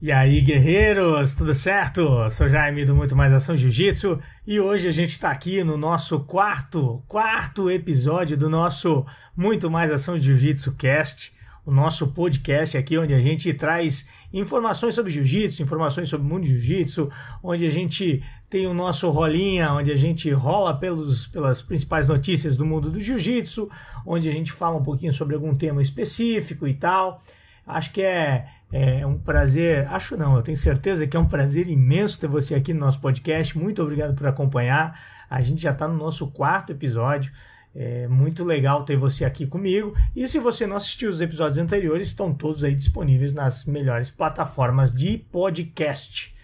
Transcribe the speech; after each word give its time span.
E 0.00 0.12
aí, 0.12 0.40
guerreiros, 0.40 1.34
tudo 1.34 1.52
certo? 1.52 2.30
Sou 2.30 2.48
Jaime 2.48 2.84
do 2.84 2.94
Muito 2.94 3.16
Mais 3.16 3.32
Ação 3.32 3.56
Jiu-Jitsu 3.56 4.20
e 4.46 4.60
hoje 4.60 4.86
a 4.86 4.92
gente 4.92 5.10
está 5.10 5.32
aqui 5.32 5.64
no 5.64 5.76
nosso 5.76 6.20
quarto, 6.20 7.02
quarto 7.08 7.68
episódio 7.68 8.36
do 8.36 8.48
nosso 8.48 9.04
Muito 9.36 9.68
Mais 9.68 9.90
Ação 9.90 10.16
Jiu-Jitsu 10.16 10.76
Cast, 10.76 11.32
o 11.66 11.72
nosso 11.72 12.06
podcast 12.12 12.78
aqui 12.78 12.96
onde 12.96 13.12
a 13.12 13.18
gente 13.18 13.52
traz 13.52 14.08
informações 14.32 14.94
sobre 14.94 15.10
jiu-jitsu, 15.10 15.64
informações 15.64 16.08
sobre 16.08 16.24
o 16.24 16.30
mundo 16.30 16.46
jiu-jitsu, 16.46 17.10
onde 17.42 17.66
a 17.66 17.68
gente 17.68 18.22
tem 18.48 18.68
o 18.68 18.72
nosso 18.72 19.10
rolinha, 19.10 19.72
onde 19.72 19.90
a 19.90 19.96
gente 19.96 20.30
rola 20.30 20.78
pelos, 20.78 21.26
pelas 21.26 21.60
principais 21.60 22.06
notícias 22.06 22.56
do 22.56 22.64
mundo 22.64 22.88
do 22.88 23.00
jiu-jitsu, 23.00 23.68
onde 24.06 24.28
a 24.28 24.32
gente 24.32 24.52
fala 24.52 24.76
um 24.76 24.82
pouquinho 24.84 25.12
sobre 25.12 25.34
algum 25.34 25.56
tema 25.56 25.82
específico 25.82 26.68
e 26.68 26.74
tal. 26.74 27.20
Acho 27.68 27.92
que 27.92 28.02
é, 28.02 28.48
é 28.72 29.06
um 29.06 29.18
prazer, 29.18 29.86
acho 29.88 30.16
não, 30.16 30.36
eu 30.36 30.42
tenho 30.42 30.56
certeza 30.56 31.06
que 31.06 31.16
é 31.16 31.20
um 31.20 31.28
prazer 31.28 31.68
imenso 31.68 32.18
ter 32.18 32.26
você 32.26 32.54
aqui 32.54 32.72
no 32.72 32.80
nosso 32.80 33.00
podcast. 33.00 33.56
Muito 33.58 33.82
obrigado 33.82 34.14
por 34.14 34.26
acompanhar. 34.26 34.98
A 35.28 35.42
gente 35.42 35.62
já 35.62 35.70
está 35.70 35.86
no 35.86 35.96
nosso 35.96 36.26
quarto 36.28 36.72
episódio. 36.72 37.30
É 37.76 38.08
muito 38.08 38.44
legal 38.44 38.82
ter 38.84 38.96
você 38.96 39.24
aqui 39.24 39.46
comigo. 39.46 39.94
E 40.16 40.26
se 40.26 40.38
você 40.38 40.66
não 40.66 40.76
assistiu 40.76 41.10
os 41.10 41.20
episódios 41.20 41.58
anteriores, 41.58 42.08
estão 42.08 42.32
todos 42.32 42.64
aí 42.64 42.74
disponíveis 42.74 43.32
nas 43.32 43.66
melhores 43.66 44.10
plataformas 44.10 44.92
de 44.94 45.18
podcast. 45.30 46.34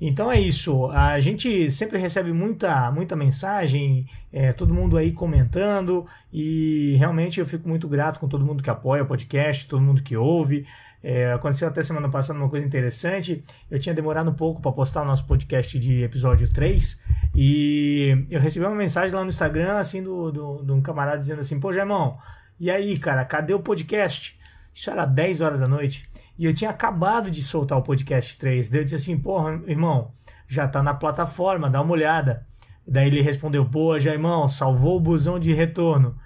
Então 0.00 0.32
é 0.32 0.40
isso. 0.40 0.86
A 0.90 1.20
gente 1.20 1.70
sempre 1.70 1.98
recebe 1.98 2.32
muita, 2.32 2.90
muita 2.90 3.14
mensagem, 3.14 4.06
é, 4.32 4.52
todo 4.52 4.72
mundo 4.72 4.96
aí 4.96 5.12
comentando, 5.12 6.06
e 6.32 6.96
realmente 6.98 7.38
eu 7.38 7.46
fico 7.46 7.68
muito 7.68 7.86
grato 7.86 8.18
com 8.18 8.28
todo 8.28 8.44
mundo 8.44 8.62
que 8.62 8.70
apoia 8.70 9.02
o 9.02 9.06
podcast, 9.06 9.66
todo 9.68 9.82
mundo 9.82 10.02
que 10.02 10.16
ouve. 10.16 10.64
É, 11.02 11.32
aconteceu 11.32 11.66
até 11.66 11.82
semana 11.82 12.08
passada 12.08 12.38
uma 12.38 12.48
coisa 12.48 12.64
interessante. 12.64 13.42
Eu 13.70 13.78
tinha 13.78 13.94
demorado 13.94 14.30
um 14.30 14.34
pouco 14.34 14.60
para 14.60 14.72
postar 14.72 15.02
o 15.02 15.04
nosso 15.04 15.26
podcast 15.26 15.78
de 15.78 16.02
episódio 16.02 16.50
3 16.52 17.00
e 17.34 18.26
eu 18.30 18.40
recebi 18.40 18.64
uma 18.64 18.74
mensagem 18.74 19.14
lá 19.14 19.22
no 19.22 19.30
Instagram 19.30 19.78
assim 19.78 20.02
do, 20.02 20.30
do, 20.30 20.62
de 20.62 20.72
um 20.72 20.80
camarada 20.80 21.18
dizendo 21.18 21.40
assim: 21.40 21.58
Pô, 21.58 21.72
Germão, 21.72 22.18
e 22.58 22.70
aí, 22.70 22.98
cara, 22.98 23.24
cadê 23.24 23.54
o 23.54 23.60
podcast? 23.60 24.38
Isso 24.74 24.90
era 24.90 25.04
10 25.06 25.40
horas 25.40 25.60
da 25.60 25.68
noite. 25.68 26.02
E 26.40 26.46
eu 26.46 26.54
tinha 26.54 26.70
acabado 26.70 27.30
de 27.30 27.42
soltar 27.42 27.76
o 27.76 27.82
podcast 27.82 28.38
3. 28.38 28.70
Daí 28.70 28.80
eu 28.80 28.84
disse 28.84 28.96
assim, 28.96 29.18
porra, 29.18 29.60
irmão, 29.66 30.10
já 30.48 30.66
tá 30.66 30.82
na 30.82 30.94
plataforma, 30.94 31.68
dá 31.68 31.82
uma 31.82 31.92
olhada. 31.92 32.46
Daí 32.88 33.08
ele 33.08 33.20
respondeu, 33.20 33.66
pô, 33.66 33.98
já 33.98 34.14
irmão, 34.14 34.48
salvou 34.48 34.96
o 34.96 35.00
busão 35.00 35.38
de 35.38 35.52
retorno. 35.52 36.18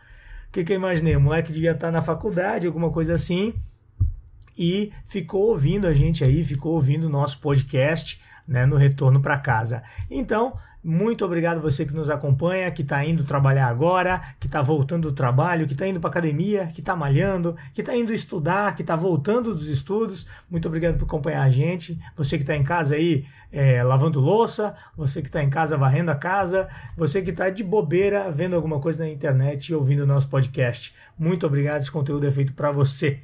O 0.49 0.53
que, 0.53 0.63
que 0.63 0.73
eu 0.73 0.77
imaginei? 0.77 1.17
O 1.17 1.21
moleque 1.21 1.53
devia 1.53 1.73
estar 1.73 1.89
tá 1.89 1.91
na 1.91 2.01
faculdade, 2.01 2.69
alguma 2.69 2.93
coisa 2.93 3.13
assim, 3.15 3.55
e 4.57 4.93
ficou 5.07 5.49
ouvindo 5.49 5.87
a 5.87 5.95
gente 5.95 6.25
aí, 6.25 6.45
ficou 6.45 6.75
ouvindo 6.75 7.05
o 7.05 7.11
nosso 7.11 7.39
podcast 7.41 8.21
né, 8.47 8.67
no 8.67 8.77
retorno 8.77 9.21
para 9.21 9.39
casa. 9.39 9.83
Então, 10.11 10.59
muito 10.85 11.25
obrigado 11.25 11.63
você 11.63 11.87
que 11.87 11.95
nos 11.95 12.11
acompanha, 12.11 12.71
que 12.71 12.83
está 12.83 13.03
indo 13.03 13.25
trabalhar 13.25 13.69
agora, 13.69 14.21
que 14.39 14.47
está 14.47 14.61
voltando 14.61 15.09
do 15.09 15.15
trabalho, 15.15 15.67
que 15.67 15.73
está 15.73 15.89
indo 15.89 15.99
para 15.99 16.11
academia, 16.11 16.67
que 16.67 16.81
está 16.81 16.95
malhando, 16.95 17.57
que 17.73 17.81
está 17.81 17.97
indo 17.97 18.13
estudar, 18.13 18.77
que 18.77 18.83
está 18.83 18.95
voltando 18.95 19.55
dos 19.55 19.67
estudos. 19.67 20.27
Muito 20.51 20.69
obrigado 20.69 20.99
por 20.99 21.07
acompanhar 21.07 21.43
a 21.43 21.49
gente. 21.49 21.99
Você 22.15 22.37
que 22.37 22.43
está 22.43 22.55
em 22.55 22.63
casa 22.63 22.97
aí 22.97 23.25
é, 23.51 23.83
lavando 23.83 24.21
louça, 24.21 24.75
você 24.95 25.23
que 25.23 25.29
está 25.29 25.43
em 25.43 25.49
casa 25.49 25.75
varrendo 25.75 26.11
a 26.11 26.17
casa, 26.17 26.69
você 26.95 27.23
que 27.23 27.31
está 27.31 27.49
de 27.49 27.65
bobeira 27.65 28.31
vendo 28.31 28.55
alguma 28.55 28.79
coisa 28.79 29.05
na 29.05 29.11
internet 29.11 29.69
e 29.69 29.75
ouvindo 29.75 30.01
o 30.01 30.07
nosso 30.07 30.29
podcast. 30.29 30.95
Muito 31.19 31.47
obrigado, 31.47 31.81
esse 31.81 31.91
conteúdo 31.91 32.27
é 32.27 32.31
feito 32.31 32.53
para 32.53 32.71
você. 32.71 33.21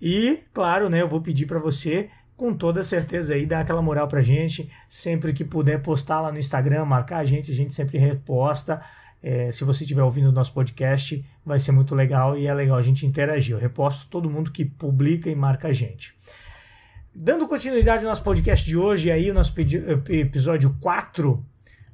E, 0.00 0.40
claro, 0.52 0.88
né, 0.88 1.00
eu 1.02 1.08
vou 1.08 1.20
pedir 1.20 1.46
para 1.46 1.58
você 1.58 2.10
com 2.36 2.52
toda 2.52 2.84
certeza 2.84 3.32
aí 3.32 3.46
dá 3.46 3.60
aquela 3.60 3.80
moral 3.80 4.06
pra 4.06 4.22
gente. 4.22 4.70
Sempre 4.88 5.32
que 5.32 5.44
puder 5.44 5.80
postar 5.80 6.20
lá 6.20 6.30
no 6.30 6.38
Instagram, 6.38 6.84
marcar 6.84 7.18
a 7.18 7.24
gente, 7.24 7.50
a 7.50 7.54
gente 7.54 7.74
sempre 7.74 7.98
reposta. 7.98 8.80
É, 9.22 9.50
se 9.50 9.64
você 9.64 9.84
estiver 9.84 10.02
ouvindo 10.02 10.28
o 10.28 10.32
nosso 10.32 10.52
podcast, 10.52 11.24
vai 11.44 11.58
ser 11.58 11.72
muito 11.72 11.94
legal 11.94 12.36
e 12.36 12.46
é 12.46 12.54
legal 12.54 12.76
a 12.76 12.82
gente 12.82 13.06
interagir. 13.06 13.54
Eu 13.54 13.60
reposto 13.60 14.06
todo 14.08 14.30
mundo 14.30 14.52
que 14.52 14.64
publica 14.64 15.30
e 15.30 15.34
marca 15.34 15.68
a 15.68 15.72
gente. 15.72 16.14
Dando 17.14 17.48
continuidade 17.48 18.04
ao 18.04 18.10
nosso 18.10 18.22
podcast 18.22 18.64
de 18.64 18.76
hoje, 18.76 19.10
aí 19.10 19.30
o 19.30 19.34
nosso 19.34 19.54
episódio 20.10 20.76
4 20.80 21.42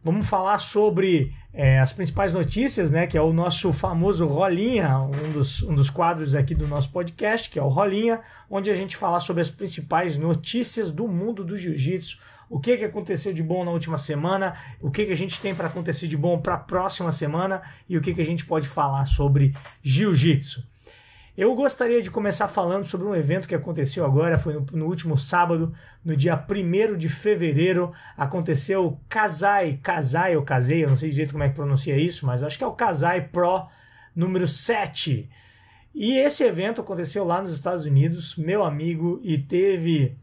Vamos 0.05 0.27
falar 0.27 0.59
sobre 0.59 1.33
é, 1.55 1.79
as 1.79 1.93
principais 1.93 2.33
notícias, 2.33 2.91
né? 2.91 3.07
Que 3.07 3.17
é 3.17 3.23
o 3.23 3.33
nosso 3.33 3.73
famoso 3.73 4.27
Rolinha, 4.27 4.99
um 4.99 5.33
dos, 5.33 5.63
um 5.63 5.75
dos 5.75 5.89
quadros 5.89 6.35
aqui 6.35 6.57
do 6.57 6.67
nosso 6.67 6.91
podcast, 6.91 7.49
que 7.49 7.59
é 7.59 7.63
o 7.63 7.69
Rolinha, 7.69 8.21
onde 8.51 8.69
a 8.69 8.75
gente 8.75 8.97
fala 8.97 9.21
sobre 9.21 9.43
as 9.43 9.51
principais 9.51 10.19
notícias 10.19 10.91
do 10.91 11.07
mundo 11.07 11.45
do 11.45 11.57
jiu-jitsu. 11.57 12.19
O 12.51 12.59
que, 12.59 12.77
que 12.77 12.85
aconteceu 12.85 13.33
de 13.33 13.43
bom 13.43 13.65
na 13.65 13.71
última 13.71 13.97
semana, 13.97 14.55
o 14.81 14.91
que, 14.91 15.07
que 15.07 15.12
a 15.12 15.17
gente 15.17 15.41
tem 15.41 15.55
para 15.55 15.69
acontecer 15.69 16.09
de 16.09 16.17
bom 16.17 16.37
para 16.39 16.55
a 16.55 16.59
próxima 16.59 17.12
semana 17.12 17.62
e 17.89 17.97
o 17.97 18.01
que, 18.01 18.12
que 18.12 18.21
a 18.21 18.27
gente 18.27 18.45
pode 18.45 18.67
falar 18.67 19.07
sobre 19.07 19.55
jiu-jitsu. 19.83 20.72
Eu 21.37 21.54
gostaria 21.54 22.03
de 22.03 22.10
começar 22.10 22.47
falando 22.47 22.84
sobre 22.84 23.06
um 23.06 23.15
evento 23.15 23.48
que 23.48 23.54
aconteceu 23.54 24.04
agora, 24.04 24.37
foi 24.37 24.53
no, 24.53 24.66
no 24.72 24.87
último 24.87 25.16
sábado, 25.16 25.72
no 26.04 26.15
dia 26.15 26.37
1 26.37 26.98
de 26.98 27.09
fevereiro, 27.09 27.91
aconteceu 28.19 28.87
o 28.87 29.00
Kazai, 29.09 29.81
Kazai 29.82 30.37
ou 30.37 30.43
Kazei, 30.43 30.84
eu 30.84 30.91
não 30.91 30.97
sei 30.97 31.09
direito 31.09 31.32
como 31.32 31.43
é 31.43 31.48
que 31.48 31.54
pronuncia 31.54 31.97
isso, 31.97 32.26
mas 32.26 32.43
acho 32.43 32.59
que 32.59 32.65
é 32.65 32.66
o 32.66 32.75
Kazai 32.75 33.28
Pro 33.28 33.66
número 34.15 34.47
7. 34.47 35.31
E 35.94 36.19
esse 36.19 36.44
evento 36.44 36.82
aconteceu 36.82 37.25
lá 37.25 37.41
nos 37.41 37.53
Estados 37.54 37.87
Unidos, 37.87 38.37
meu 38.37 38.62
amigo, 38.62 39.19
e 39.22 39.38
teve, 39.38 40.14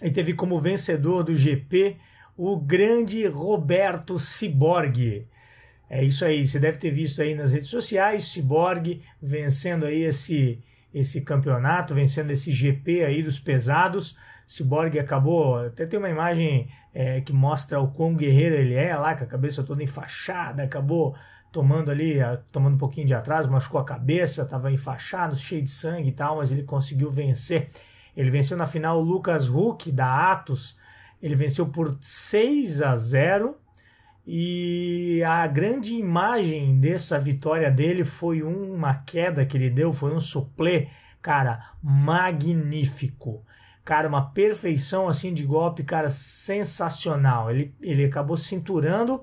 e 0.00 0.10
teve 0.12 0.32
como 0.32 0.60
vencedor 0.60 1.24
do 1.24 1.34
GP 1.34 1.96
o 2.36 2.56
grande 2.56 3.26
Roberto 3.26 4.16
Ciborgue. 4.20 5.26
É 5.88 6.02
isso 6.02 6.24
aí, 6.24 6.46
você 6.46 6.58
deve 6.58 6.78
ter 6.78 6.90
visto 6.90 7.20
aí 7.20 7.34
nas 7.34 7.52
redes 7.52 7.68
sociais, 7.68 8.24
Cyborg 8.24 9.00
vencendo 9.22 9.84
aí 9.84 10.02
esse, 10.02 10.58
esse 10.92 11.20
campeonato, 11.20 11.94
vencendo 11.94 12.30
esse 12.30 12.52
GP 12.52 13.04
aí 13.04 13.22
dos 13.22 13.38
pesados. 13.38 14.16
Cyborg 14.46 14.98
acabou, 14.98 15.58
até 15.58 15.86
tem 15.86 15.98
uma 15.98 16.10
imagem 16.10 16.68
é, 16.92 17.20
que 17.20 17.32
mostra 17.32 17.80
o 17.80 17.88
quão 17.88 18.14
guerreiro 18.14 18.54
ele 18.54 18.74
é, 18.74 18.96
lá 18.96 19.14
com 19.14 19.24
a 19.24 19.26
cabeça 19.26 19.62
toda 19.62 19.82
enfaixada, 19.82 20.62
acabou 20.62 21.14
tomando 21.52 21.90
ali, 21.90 22.16
tomando 22.50 22.74
um 22.74 22.78
pouquinho 22.78 23.06
de 23.06 23.14
atraso, 23.14 23.50
machucou 23.50 23.80
a 23.80 23.84
cabeça, 23.84 24.42
estava 24.42 24.72
enfaixado, 24.72 25.36
cheio 25.36 25.62
de 25.62 25.70
sangue 25.70 26.08
e 26.08 26.12
tal, 26.12 26.38
mas 26.38 26.50
ele 26.50 26.64
conseguiu 26.64 27.10
vencer. 27.12 27.68
Ele 28.16 28.30
venceu 28.30 28.56
na 28.56 28.66
final 28.66 28.98
o 28.98 29.02
Lucas 29.02 29.48
Huck 29.48 29.92
da 29.92 30.32
Atos, 30.32 30.76
ele 31.22 31.36
venceu 31.36 31.66
por 31.66 31.96
6 32.00 32.82
a 32.82 32.96
0 32.96 33.56
e 34.26 35.22
a 35.22 35.46
grande 35.46 35.94
imagem 35.94 36.78
dessa 36.80 37.18
vitória 37.18 37.70
dele 37.70 38.04
foi 38.04 38.42
uma 38.42 38.94
queda 38.94 39.44
que 39.44 39.56
ele 39.56 39.68
deu, 39.68 39.92
foi 39.92 40.14
um 40.14 40.20
suplê, 40.20 40.88
cara, 41.20 41.72
magnífico. 41.82 43.44
Cara, 43.84 44.08
uma 44.08 44.30
perfeição 44.30 45.08
assim 45.08 45.34
de 45.34 45.44
golpe, 45.44 45.84
cara, 45.84 46.08
sensacional. 46.08 47.50
Ele, 47.50 47.74
ele 47.82 48.06
acabou 48.06 48.36
cinturando 48.36 49.22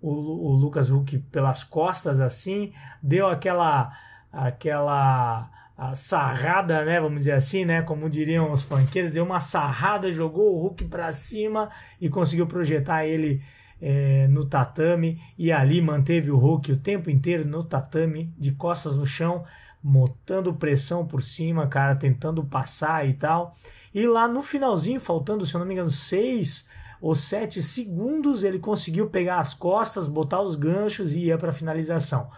o, 0.00 0.10
o 0.10 0.52
Lucas 0.52 0.90
Huck 0.90 1.18
pelas 1.30 1.62
costas 1.62 2.18
assim, 2.20 2.72
deu 3.02 3.26
aquela 3.26 3.92
aquela 4.32 5.50
sarrada, 5.94 6.84
né, 6.84 7.00
vamos 7.00 7.20
dizer 7.20 7.32
assim, 7.32 7.64
né, 7.64 7.82
como 7.82 8.10
diriam 8.10 8.50
os 8.52 8.62
funkeiros, 8.62 9.12
deu 9.12 9.24
uma 9.24 9.38
sarrada, 9.38 10.10
jogou 10.10 10.54
o 10.54 10.60
Hulk 10.62 10.84
para 10.86 11.12
cima 11.12 11.70
e 12.00 12.08
conseguiu 12.08 12.46
projetar 12.48 13.06
ele 13.06 13.40
é, 13.80 14.26
no 14.28 14.44
tatame 14.44 15.20
e 15.36 15.52
ali 15.52 15.80
manteve 15.80 16.30
o 16.30 16.36
Hulk 16.36 16.72
o 16.72 16.78
tempo 16.78 17.10
inteiro 17.10 17.46
no 17.46 17.62
tatame, 17.62 18.32
de 18.38 18.52
costas 18.52 18.96
no 18.96 19.06
chão, 19.06 19.44
botando 19.82 20.54
pressão 20.54 21.06
por 21.06 21.22
cima, 21.22 21.66
cara, 21.66 21.94
tentando 21.94 22.44
passar 22.44 23.08
e 23.08 23.14
tal. 23.14 23.54
E 23.94 24.06
lá 24.06 24.28
no 24.28 24.42
finalzinho, 24.42 25.00
faltando, 25.00 25.46
se 25.46 25.54
eu 25.54 25.60
não 25.60 25.66
me 25.66 25.74
engano, 25.74 25.90
seis 25.90 26.68
ou 27.00 27.14
sete 27.14 27.62
segundos, 27.62 28.42
ele 28.42 28.58
conseguiu 28.58 29.08
pegar 29.08 29.38
as 29.38 29.54
costas, 29.54 30.08
botar 30.08 30.42
os 30.42 30.56
ganchos 30.56 31.14
e 31.14 31.30
ir 31.30 31.38
para 31.38 31.52
finalização. 31.52 32.28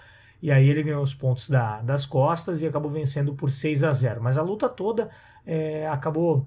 E 0.43 0.51
aí 0.51 0.69
ele 0.69 0.83
ganhou 0.83 1.03
os 1.03 1.15
pontos 1.15 1.49
da, 1.49 1.81
das 1.83 2.07
costas 2.07 2.63
e 2.63 2.67
acabou 2.67 2.91
vencendo 2.91 3.35
por 3.35 3.51
6 3.51 3.85
a 3.85 3.93
0. 3.93 4.23
Mas 4.23 4.39
a 4.39 4.43
luta 4.43 4.69
toda 4.69 5.11
é, 5.45 5.87
acabou 5.89 6.47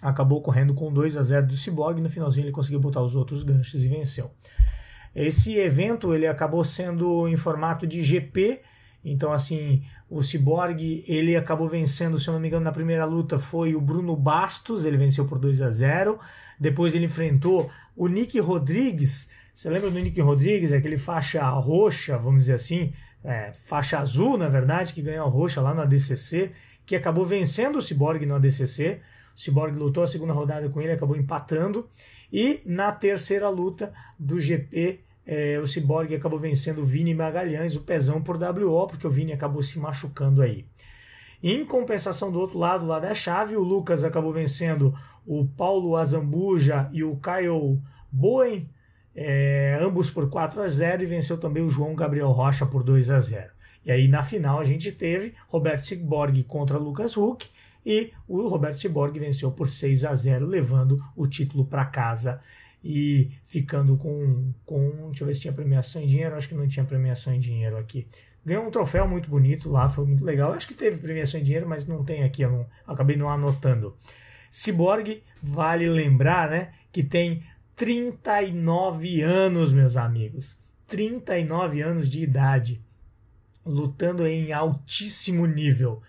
acabou 0.00 0.40
correndo 0.40 0.74
com 0.74 0.92
2 0.92 1.16
a 1.16 1.22
0 1.22 1.46
do 1.46 1.56
Cyborg, 1.56 2.00
no 2.00 2.08
finalzinho 2.08 2.44
ele 2.44 2.52
conseguiu 2.52 2.80
botar 2.80 3.02
os 3.02 3.16
outros 3.16 3.42
ganchos 3.42 3.84
e 3.84 3.88
venceu. 3.88 4.30
Esse 5.14 5.56
evento 5.56 6.14
ele 6.14 6.26
acabou 6.26 6.62
sendo 6.62 7.26
em 7.26 7.36
formato 7.36 7.86
de 7.86 8.02
GP, 8.02 8.60
então 9.04 9.32
assim, 9.32 9.82
o 10.10 10.22
Cyborg 10.22 11.04
ele 11.06 11.36
acabou 11.36 11.68
vencendo, 11.68 12.18
se 12.18 12.28
eu 12.28 12.34
não 12.34 12.40
me 12.40 12.48
engano, 12.48 12.64
na 12.64 12.72
primeira 12.72 13.04
luta 13.04 13.38
foi 13.38 13.74
o 13.74 13.80
Bruno 13.80 14.14
Bastos, 14.16 14.84
ele 14.84 14.96
venceu 14.96 15.24
por 15.24 15.38
2 15.38 15.62
a 15.62 15.70
0. 15.70 16.18
Depois 16.58 16.94
ele 16.94 17.06
enfrentou 17.06 17.70
o 17.96 18.08
Nick 18.08 18.38
Rodrigues. 18.40 19.30
Você 19.54 19.70
lembra 19.70 19.90
do 19.90 19.98
Nick 19.98 20.20
Rodrigues, 20.20 20.72
aquele 20.72 20.98
faixa 20.98 21.48
roxa, 21.50 22.16
vamos 22.16 22.40
dizer 22.40 22.54
assim, 22.54 22.92
é, 23.24 23.52
faixa 23.64 23.98
azul, 23.98 24.38
na 24.38 24.48
verdade, 24.48 24.92
que 24.92 25.02
ganhou 25.02 25.26
a 25.26 25.30
roxa 25.30 25.60
lá 25.60 25.74
no 25.74 25.82
ADCC, 25.82 26.52
que 26.86 26.96
acabou 26.96 27.24
vencendo 27.24 27.76
o 27.76 27.82
Cyborg 27.82 28.24
no 28.24 28.36
ADCC. 28.36 29.00
Cyborg 29.38 29.78
lutou 29.78 30.02
a 30.02 30.06
segunda 30.06 30.32
rodada 30.32 30.68
com 30.68 30.80
ele, 30.80 30.90
acabou 30.90 31.16
empatando. 31.16 31.88
E 32.32 32.60
na 32.66 32.90
terceira 32.90 33.48
luta 33.48 33.92
do 34.18 34.40
GP, 34.40 35.00
é, 35.24 35.60
o 35.60 35.66
Cyborg 35.66 36.12
acabou 36.12 36.40
vencendo 36.40 36.82
o 36.82 36.84
Vini 36.84 37.14
Magalhães, 37.14 37.76
o 37.76 37.82
pezão 37.82 38.20
por 38.20 38.36
WO, 38.36 38.88
porque 38.88 39.06
o 39.06 39.10
Vini 39.10 39.32
acabou 39.32 39.62
se 39.62 39.78
machucando 39.78 40.42
aí. 40.42 40.66
Em 41.40 41.64
compensação 41.64 42.32
do 42.32 42.40
outro 42.40 42.58
lado, 42.58 42.84
lá 42.84 42.98
da 42.98 43.14
chave, 43.14 43.56
o 43.56 43.62
Lucas 43.62 44.02
acabou 44.02 44.32
vencendo 44.32 44.92
o 45.24 45.46
Paulo 45.46 45.94
Azambuja 45.94 46.90
e 46.92 47.04
o 47.04 47.16
Kyle 47.16 47.80
Bowen, 48.10 48.68
é, 49.14 49.78
ambos 49.80 50.10
por 50.10 50.28
4 50.28 50.62
a 50.62 50.68
0 50.68 51.04
e 51.04 51.06
venceu 51.06 51.38
também 51.38 51.62
o 51.62 51.70
João 51.70 51.94
Gabriel 51.94 52.32
Rocha 52.32 52.66
por 52.66 52.82
2 52.82 53.08
a 53.10 53.20
0. 53.20 53.52
E 53.86 53.92
aí 53.92 54.08
na 54.08 54.24
final 54.24 54.58
a 54.58 54.64
gente 54.64 54.90
teve 54.90 55.34
Roberto 55.46 55.84
Sigborg 55.84 56.42
contra 56.42 56.76
Lucas 56.76 57.16
Huck 57.16 57.48
e 57.84 58.12
o 58.26 58.46
Roberto 58.48 58.76
Sigborg 58.76 59.18
venceu 59.18 59.50
por 59.50 59.68
6 59.68 60.04
a 60.04 60.14
0, 60.14 60.46
levando 60.46 60.96
o 61.16 61.26
título 61.26 61.64
para 61.64 61.84
casa 61.84 62.40
e 62.82 63.30
ficando 63.44 63.96
com, 63.96 64.52
com. 64.64 65.08
Deixa 65.08 65.22
eu 65.22 65.26
ver 65.26 65.34
se 65.34 65.40
tinha 65.42 65.52
premiação 65.52 66.02
em 66.02 66.06
dinheiro. 66.06 66.36
Acho 66.36 66.48
que 66.48 66.54
não 66.54 66.68
tinha 66.68 66.84
premiação 66.84 67.34
em 67.34 67.40
dinheiro 67.40 67.76
aqui. 67.76 68.06
Ganhou 68.44 68.66
um 68.66 68.70
troféu 68.70 69.06
muito 69.06 69.28
bonito 69.28 69.70
lá, 69.70 69.88
foi 69.88 70.06
muito 70.06 70.24
legal. 70.24 70.52
Acho 70.52 70.68
que 70.68 70.74
teve 70.74 70.98
premiação 70.98 71.40
em 71.40 71.42
dinheiro, 71.42 71.68
mas 71.68 71.86
não 71.86 72.04
tem 72.04 72.22
aqui, 72.24 72.42
eu 72.42 72.50
não, 72.50 72.66
acabei 72.86 73.16
não 73.16 73.28
anotando. 73.28 73.94
Cyborg, 74.50 75.22
vale 75.42 75.86
lembrar, 75.86 76.48
né, 76.48 76.72
que 76.90 77.02
tem 77.02 77.42
39 77.76 79.20
anos, 79.20 79.72
meus 79.72 79.96
amigos. 79.96 80.56
39 80.88 81.82
anos 81.82 82.08
de 82.08 82.22
idade, 82.22 82.80
lutando 83.66 84.26
em 84.26 84.52
altíssimo 84.52 85.44
nível. 85.46 86.00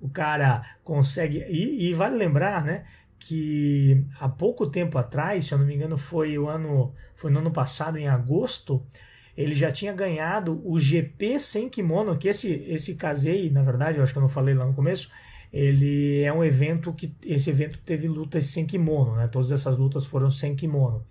O 0.00 0.08
cara 0.08 0.76
consegue. 0.84 1.38
E, 1.48 1.88
e, 1.88 1.94
vale 1.94 2.16
lembrar, 2.16 2.64
né? 2.64 2.84
Que 3.18 4.04
há 4.20 4.28
pouco 4.28 4.66
tempo 4.66 4.98
atrás, 4.98 5.46
se 5.46 5.52
eu 5.52 5.58
não 5.58 5.66
me 5.66 5.74
engano, 5.74 5.96
foi 5.96 6.38
o 6.38 6.48
ano. 6.48 6.94
Foi 7.14 7.30
no 7.30 7.38
ano 7.40 7.50
passado, 7.50 7.96
em 7.96 8.06
agosto, 8.06 8.84
ele 9.36 9.54
já 9.54 9.70
tinha 9.70 9.92
ganhado 9.92 10.60
o 10.64 10.78
GP 10.78 11.38
sem 11.38 11.68
kimono, 11.68 12.16
que 12.16 12.28
esse, 12.28 12.52
esse 12.68 12.94
casei, 12.94 13.50
na 13.50 13.62
verdade, 13.62 13.98
eu 13.98 14.04
acho 14.04 14.12
que 14.12 14.18
eu 14.18 14.22
não 14.22 14.28
falei 14.28 14.54
lá 14.54 14.66
no 14.66 14.74
começo, 14.74 15.10
ele 15.52 16.22
é 16.22 16.32
um 16.32 16.44
evento 16.44 16.92
que 16.92 17.14
esse 17.24 17.50
evento 17.50 17.78
teve 17.84 18.08
lutas 18.08 18.46
sem 18.46 18.66
kimono, 18.66 19.14
né? 19.16 19.28
Todas 19.28 19.52
essas 19.52 19.76
lutas 19.76 20.04
foram 20.04 20.30
sem 20.30 20.54
kimono. 20.54 21.04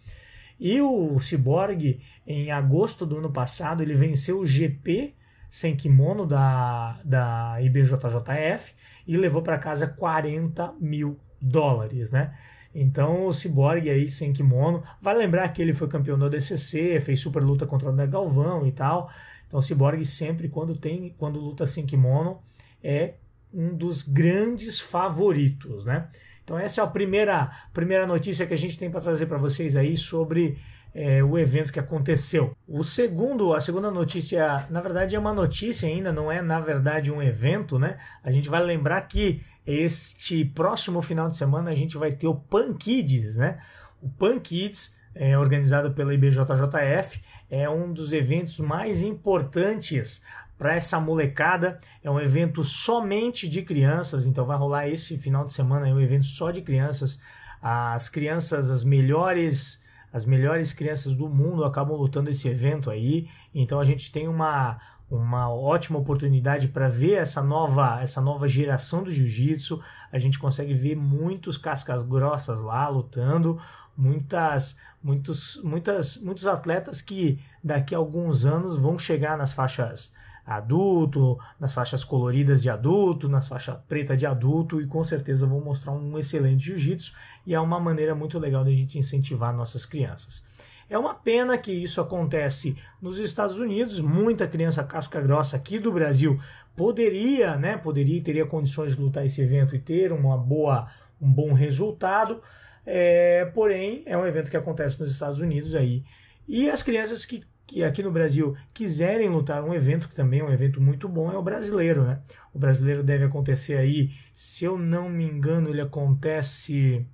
E 0.59 0.81
o 0.81 1.19
Cyborg, 1.19 1.99
em 2.25 2.51
agosto 2.51 3.05
do 3.05 3.17
ano 3.17 3.31
passado, 3.31 3.83
ele 3.83 3.93
venceu 3.93 4.39
o 4.39 4.45
GP 4.45 5.13
sem 5.55 5.73
kimono 5.73 6.25
da, 6.25 6.99
da 7.05 7.61
IBJJF 7.61 8.73
e 9.07 9.15
levou 9.15 9.41
para 9.41 9.57
casa 9.57 9.87
40 9.87 10.73
mil 10.81 11.17
dólares, 11.39 12.11
né? 12.11 12.37
Então 12.73 13.25
o 13.25 13.31
Cyborg 13.31 13.89
aí 13.89 14.09
sem 14.09 14.33
kimono, 14.33 14.83
vai 15.01 15.15
lembrar 15.15 15.47
que 15.47 15.61
ele 15.61 15.73
foi 15.73 15.87
campeão 15.87 16.19
da 16.19 16.27
DCC, 16.27 16.99
fez 16.99 17.21
super 17.21 17.41
luta 17.41 17.65
contra 17.65 17.87
o 17.87 17.91
André 17.93 18.05
Galvão 18.05 18.67
e 18.67 18.71
tal. 18.73 19.09
Então 19.47 19.61
o 19.61 19.63
Cyborg 19.63 20.03
sempre 20.03 20.49
quando 20.49 20.75
tem, 20.75 21.15
quando 21.17 21.39
luta 21.39 21.65
sem 21.65 21.85
kimono 21.85 22.41
é 22.83 23.13
um 23.53 23.73
dos 23.73 24.03
grandes 24.03 24.81
favoritos, 24.81 25.85
né? 25.85 26.09
Então 26.43 26.59
essa 26.59 26.81
é 26.81 26.83
a 26.83 26.87
primeira 26.87 27.49
primeira 27.73 28.05
notícia 28.05 28.45
que 28.45 28.53
a 28.53 28.57
gente 28.57 28.77
tem 28.77 28.91
para 28.91 28.99
trazer 28.99 29.25
para 29.25 29.37
vocês 29.37 29.77
aí 29.77 29.95
sobre 29.95 30.57
é, 30.95 31.21
o 31.21 31.37
evento 31.37 31.73
que 31.73 31.79
aconteceu. 31.79 32.55
O 32.65 32.81
segundo, 32.81 33.53
a 33.53 33.59
segunda 33.59 33.91
notícia, 33.91 34.65
na 34.69 34.79
verdade 34.79 35.13
é 35.13 35.19
uma 35.19 35.33
notícia 35.33 35.89
ainda, 35.89 36.13
não 36.13 36.31
é 36.31 36.41
na 36.41 36.61
verdade 36.61 37.11
um 37.11 37.21
evento, 37.21 37.77
né? 37.77 37.97
A 38.23 38.31
gente 38.31 38.47
vai 38.47 38.63
lembrar 38.63 39.01
que 39.01 39.43
este 39.67 40.45
próximo 40.45 41.01
final 41.01 41.27
de 41.27 41.35
semana 41.35 41.69
a 41.69 41.73
gente 41.73 41.97
vai 41.97 42.13
ter 42.13 42.27
o 42.27 42.35
Pan 42.35 42.73
Kids, 42.73 43.35
né? 43.35 43.59
O 44.01 44.07
Pan 44.07 44.39
Kids, 44.39 44.95
é, 45.13 45.37
organizado 45.37 45.91
pela 45.91 46.13
IBJJF, 46.13 47.21
é 47.49 47.69
um 47.69 47.91
dos 47.91 48.13
eventos 48.13 48.57
mais 48.59 49.03
importantes 49.03 50.23
para 50.57 50.75
essa 50.75 50.97
molecada. 50.97 51.77
É 52.01 52.09
um 52.09 52.21
evento 52.21 52.63
somente 52.63 53.49
de 53.49 53.63
crianças, 53.63 54.25
então 54.25 54.45
vai 54.45 54.57
rolar 54.57 54.87
esse 54.87 55.17
final 55.17 55.43
de 55.43 55.51
semana, 55.51 55.89
é 55.89 55.93
um 55.93 55.99
evento 55.99 56.25
só 56.25 56.51
de 56.51 56.61
crianças. 56.61 57.19
As 57.61 58.07
crianças, 58.07 58.71
as 58.71 58.85
melhores 58.85 59.83
as 60.15 60.23
melhores 60.23 60.71
crianças 60.71 61.13
do 61.13 61.27
mundo 61.27 61.65
acabam 61.65 61.97
lutando 61.97 62.29
esse 62.29 62.47
evento 62.47 62.89
aí. 62.89 63.27
Então 63.53 63.81
a 63.81 63.83
gente 63.83 64.13
tem 64.13 64.29
uma, 64.29 64.79
uma 65.11 65.53
ótima 65.53 65.99
oportunidade 65.99 66.69
para 66.69 66.87
ver 66.87 67.15
essa 67.15 67.43
nova, 67.43 67.99
essa 68.01 68.21
nova 68.21 68.47
geração 68.47 69.03
do 69.03 69.11
jiu-jitsu. 69.11 69.83
A 70.09 70.17
gente 70.17 70.39
consegue 70.39 70.73
ver 70.73 70.95
muitos 70.95 71.57
cascas 71.57 72.01
grossas 72.01 72.61
lá 72.61 72.87
lutando, 72.87 73.59
muitas, 73.97 74.79
muitos, 75.03 75.59
muitas, 75.61 76.15
muitos 76.15 76.47
atletas 76.47 77.01
que 77.01 77.37
daqui 77.61 77.93
a 77.93 77.97
alguns 77.97 78.45
anos 78.45 78.77
vão 78.77 78.97
chegar 78.97 79.37
nas 79.37 79.51
faixas 79.51 80.13
adulto, 80.45 81.37
nas 81.59 81.73
faixas 81.73 82.03
coloridas 82.03 82.61
de 82.61 82.69
adulto, 82.69 83.27
nas 83.27 83.47
faixas 83.47 83.77
preta 83.87 84.15
de 84.15 84.25
adulto 84.25 84.79
e 84.79 84.85
com 84.85 85.03
certeza 85.03 85.47
vão 85.47 85.59
mostrar 85.59 85.91
um 85.93 86.19
excelente 86.19 86.65
jiu-jitsu 86.65 87.13
e 87.45 87.55
é 87.55 87.59
uma 87.59 87.79
maneira 87.79 88.13
muito 88.13 88.37
legal 88.37 88.63
de 88.63 88.69
a 88.69 88.73
gente 88.73 88.99
incentivar 88.99 89.55
nossas 89.55 89.85
crianças. 89.85 90.43
É 90.87 90.97
uma 90.97 91.15
pena 91.15 91.57
que 91.57 91.71
isso 91.71 91.99
acontece 91.99 92.77
nos 93.01 93.17
Estados 93.17 93.57
Unidos, 93.59 93.99
muita 93.99 94.47
criança 94.47 94.83
casca 94.83 95.19
grossa 95.19 95.57
aqui 95.57 95.79
do 95.79 95.91
Brasil 95.91 96.39
poderia, 96.75 97.55
né, 97.55 97.75
poderia 97.75 98.21
teria 98.21 98.45
condições 98.45 98.95
de 98.95 99.01
lutar 99.01 99.25
esse 99.25 99.41
evento 99.41 99.75
e 99.75 99.79
ter 99.79 100.11
uma 100.11 100.37
boa, 100.37 100.87
um 101.19 101.31
bom 101.31 101.53
resultado, 101.53 102.39
é, 102.85 103.45
porém 103.45 104.03
é 104.05 104.15
um 104.15 104.27
evento 104.27 104.51
que 104.51 104.57
acontece 104.57 104.99
nos 104.99 105.11
Estados 105.11 105.39
Unidos 105.39 105.73
aí 105.73 106.03
e 106.47 106.69
as 106.69 106.83
crianças 106.83 107.25
que 107.25 107.43
que 107.67 107.83
aqui 107.83 108.03
no 108.03 108.11
Brasil 108.11 108.55
quiserem 108.73 109.29
lutar 109.29 109.63
um 109.63 109.73
evento 109.73 110.07
que 110.07 110.15
também 110.15 110.39
é 110.39 110.43
um 110.43 110.51
evento 110.51 110.79
muito 110.79 111.09
bom 111.09 111.31
é 111.31 111.37
o 111.37 111.41
brasileiro, 111.43 112.03
né? 112.03 112.19
O 112.53 112.59
brasileiro 112.59 113.03
deve 113.03 113.25
acontecer 113.25 113.77
aí, 113.77 114.11
se 114.33 114.65
eu 114.65 114.77
não 114.77 115.09
me 115.09 115.23
engano, 115.23 115.69
ele 115.69 115.81
acontece 115.81 117.05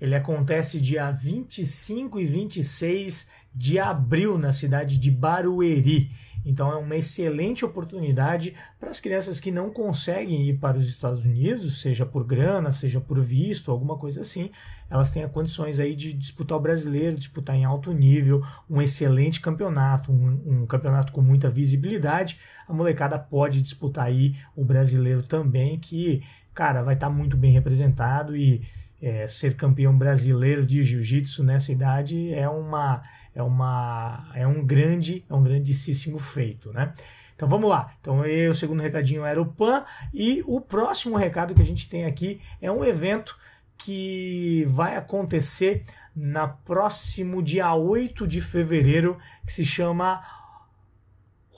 ele 0.00 0.14
acontece 0.14 0.80
dia 0.80 1.10
25 1.10 2.20
e 2.20 2.26
26 2.26 3.28
de 3.54 3.78
abril 3.78 4.36
na 4.36 4.52
cidade 4.52 4.98
de 4.98 5.10
Barueri. 5.10 6.10
Então 6.46 6.70
é 6.70 6.76
uma 6.76 6.94
excelente 6.94 7.64
oportunidade 7.64 8.54
para 8.78 8.88
as 8.88 9.00
crianças 9.00 9.40
que 9.40 9.50
não 9.50 9.68
conseguem 9.68 10.48
ir 10.48 10.58
para 10.58 10.78
os 10.78 10.88
Estados 10.88 11.24
Unidos, 11.24 11.82
seja 11.82 12.06
por 12.06 12.24
grana, 12.24 12.70
seja 12.70 13.00
por 13.00 13.20
visto, 13.20 13.72
alguma 13.72 13.98
coisa 13.98 14.20
assim, 14.20 14.52
elas 14.88 15.10
têm 15.10 15.28
condições 15.28 15.80
aí 15.80 15.96
de 15.96 16.12
disputar 16.12 16.56
o 16.56 16.60
brasileiro, 16.60 17.16
disputar 17.16 17.56
em 17.56 17.64
alto 17.64 17.92
nível, 17.92 18.44
um 18.70 18.80
excelente 18.80 19.40
campeonato, 19.40 20.12
um, 20.12 20.62
um 20.62 20.66
campeonato 20.66 21.12
com 21.12 21.20
muita 21.20 21.50
visibilidade. 21.50 22.38
A 22.68 22.72
molecada 22.72 23.18
pode 23.18 23.60
disputar 23.60 24.06
aí 24.06 24.36
o 24.54 24.64
brasileiro 24.64 25.24
também, 25.24 25.80
que, 25.80 26.22
cara, 26.54 26.80
vai 26.80 26.94
estar 26.94 27.08
tá 27.08 27.12
muito 27.12 27.36
bem 27.36 27.50
representado 27.50 28.36
e 28.36 28.62
é, 29.00 29.26
ser 29.28 29.54
campeão 29.56 29.96
brasileiro 29.96 30.64
de 30.64 30.82
jiu-jitsu 30.82 31.44
nessa 31.44 31.72
idade 31.72 32.32
é 32.32 32.48
uma 32.48 33.02
é 33.34 33.42
uma 33.42 34.30
é 34.34 34.46
um 34.46 34.64
grande 34.64 35.24
é 35.28 35.34
um 35.34 35.42
grandíssimo 35.42 36.18
feito, 36.18 36.72
né? 36.72 36.92
Então 37.34 37.46
vamos 37.46 37.68
lá. 37.68 37.92
Então 38.00 38.22
aí, 38.22 38.48
o 38.48 38.54
segundo 38.54 38.82
recadinho 38.82 39.24
era 39.24 39.40
o 39.40 39.46
PAN 39.46 39.84
e 40.12 40.42
o 40.46 40.60
próximo 40.60 41.16
recado 41.16 41.54
que 41.54 41.60
a 41.60 41.66
gente 41.66 41.88
tem 41.88 42.06
aqui 42.06 42.40
é 42.62 42.72
um 42.72 42.82
evento 42.82 43.38
que 43.76 44.64
vai 44.70 44.96
acontecer 44.96 45.84
na 46.14 46.48
próximo 46.48 47.42
dia 47.42 47.74
8 47.74 48.26
de 48.26 48.40
fevereiro, 48.40 49.18
que 49.44 49.52
se 49.52 49.66
chama 49.66 50.24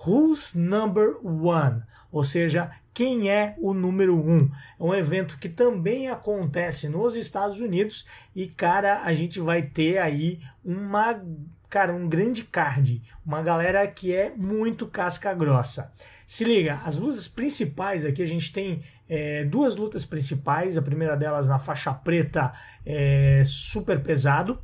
Who's 0.04 0.52
Number 0.52 1.16
One, 1.24 1.82
ou 2.10 2.24
seja, 2.24 2.72
quem 2.98 3.30
é 3.30 3.54
o 3.60 3.72
número 3.72 4.16
um. 4.16 4.50
É 4.76 4.82
um 4.82 4.92
evento 4.92 5.38
que 5.38 5.48
também 5.48 6.08
acontece 6.08 6.88
nos 6.88 7.14
Estados 7.14 7.60
Unidos 7.60 8.04
e, 8.34 8.48
cara, 8.48 9.02
a 9.04 9.14
gente 9.14 9.38
vai 9.38 9.62
ter 9.62 9.98
aí 9.98 10.40
uma 10.64 11.22
cara, 11.70 11.94
um 11.94 12.08
grande 12.08 12.42
card, 12.42 13.00
uma 13.24 13.40
galera 13.40 13.86
que 13.86 14.12
é 14.12 14.34
muito 14.34 14.84
casca 14.84 15.32
grossa. 15.32 15.92
Se 16.26 16.42
liga, 16.42 16.80
as 16.84 16.96
lutas 16.96 17.28
principais 17.28 18.04
aqui 18.04 18.20
a 18.20 18.26
gente 18.26 18.52
tem 18.52 18.82
é, 19.08 19.44
duas 19.44 19.76
lutas 19.76 20.04
principais. 20.04 20.76
A 20.76 20.82
primeira 20.82 21.16
delas 21.16 21.48
na 21.48 21.60
faixa 21.60 21.94
preta 21.94 22.52
é 22.84 23.44
super 23.46 24.02
pesado, 24.02 24.60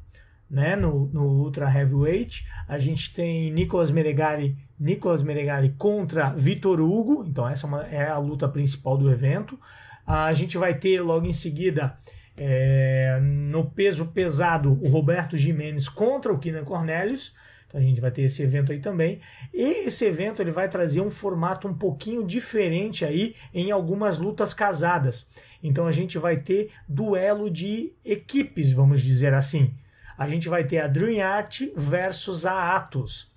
né? 0.51 0.75
No, 0.75 1.07
no 1.07 1.23
Ultra 1.23 1.73
Heavyweight. 1.73 2.45
A 2.67 2.79
gente 2.79 3.15
tem 3.15 3.53
Nicolas 3.53 3.93
Meregali, 3.93 4.59
Nicolas 4.79 5.23
Meregali 5.23 5.75
contra 5.79 6.31
Vitor 6.31 6.81
Hugo. 6.81 7.25
Então 7.27 7.49
essa 7.49 7.67
é, 7.67 7.69
uma, 7.69 7.83
é 7.87 8.09
a 8.09 8.19
luta 8.19 8.49
principal 8.49 8.97
do 8.97 9.11
evento. 9.11 9.59
A 10.07 10.33
gente 10.33 10.59
vai 10.59 10.75
ter 10.75 11.01
logo 11.01 11.27
em 11.27 11.33
seguida 11.33 11.97
é, 12.37 13.19
no 13.21 13.71
peso 13.71 14.07
pesado, 14.07 14.79
o 14.83 14.89
Roberto 14.89 15.37
Jimenez 15.37 15.89
contra 15.89 16.33
o 16.33 16.39
Kina 16.39 16.63
Cornelius. 16.63 17.35
Então 17.67 17.75
Então 17.75 17.83
a 17.83 17.85
gente 17.85 18.01
vai 18.01 18.13
ter 18.13 18.23
esse 18.23 18.41
evento 18.41 18.71
aí 18.71 18.79
também. 18.79 19.19
E 19.53 19.87
esse 19.87 20.05
evento 20.05 20.41
ele 20.41 20.53
vai 20.53 20.69
trazer 20.69 21.01
um 21.01 21.11
formato 21.11 21.67
um 21.67 21.75
pouquinho 21.75 22.25
diferente 22.25 23.05
aí 23.05 23.35
em 23.53 23.73
algumas 23.73 24.17
lutas 24.17 24.55
casadas. 24.55 25.27
Então 25.61 25.85
a 25.85 25.91
gente 25.91 26.17
vai 26.17 26.37
ter 26.37 26.71
duelo 26.89 27.51
de 27.51 27.93
equipes, 28.05 28.73
vamos 28.73 29.03
dizer 29.03 29.35
assim. 29.35 29.75
A 30.17 30.29
gente 30.29 30.49
vai 30.49 30.63
ter 30.63 30.79
a 30.79 30.87
Dream 30.87 31.21
Art 31.27 31.63
versus 31.75 32.47
a 32.47 32.77
Atos. 32.77 33.34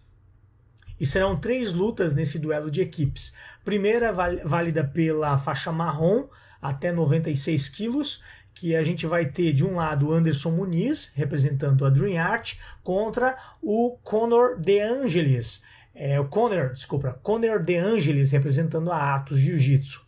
E 0.99 1.05
serão 1.05 1.35
três 1.35 1.73
lutas 1.73 2.15
nesse 2.15 2.39
duelo 2.39 2.71
de 2.71 2.81
equipes. 2.81 3.33
Primeira 3.63 4.11
válida 4.11 4.83
pela 4.83 5.37
faixa 5.37 5.71
marrom 5.71 6.27
até 6.61 6.91
96 6.91 7.69
quilos 7.69 8.23
que 8.53 8.75
a 8.75 8.81
gente 8.81 9.05
vai 9.05 9.25
ter 9.25 9.53
de 9.53 9.63
um 9.63 9.75
lado 9.75 10.11
Anderson 10.11 10.49
Muniz, 10.49 11.11
representando 11.13 11.85
a 11.85 11.91
Dream 11.91 12.19
Art, 12.19 12.55
contra 12.83 13.37
o 13.61 13.99
Conor 14.03 14.59
De 14.59 14.79
Angelis, 14.79 15.61
é, 15.99 16.19
o 16.19 16.27
Conor, 16.27 16.73
desculpa, 16.73 17.19
Conor 17.23 17.63
De 17.63 17.75
Angelis, 17.75 18.29
representando 18.31 18.91
a 18.91 19.15
Atos 19.15 19.39
Jiu-Jitsu. 19.39 20.05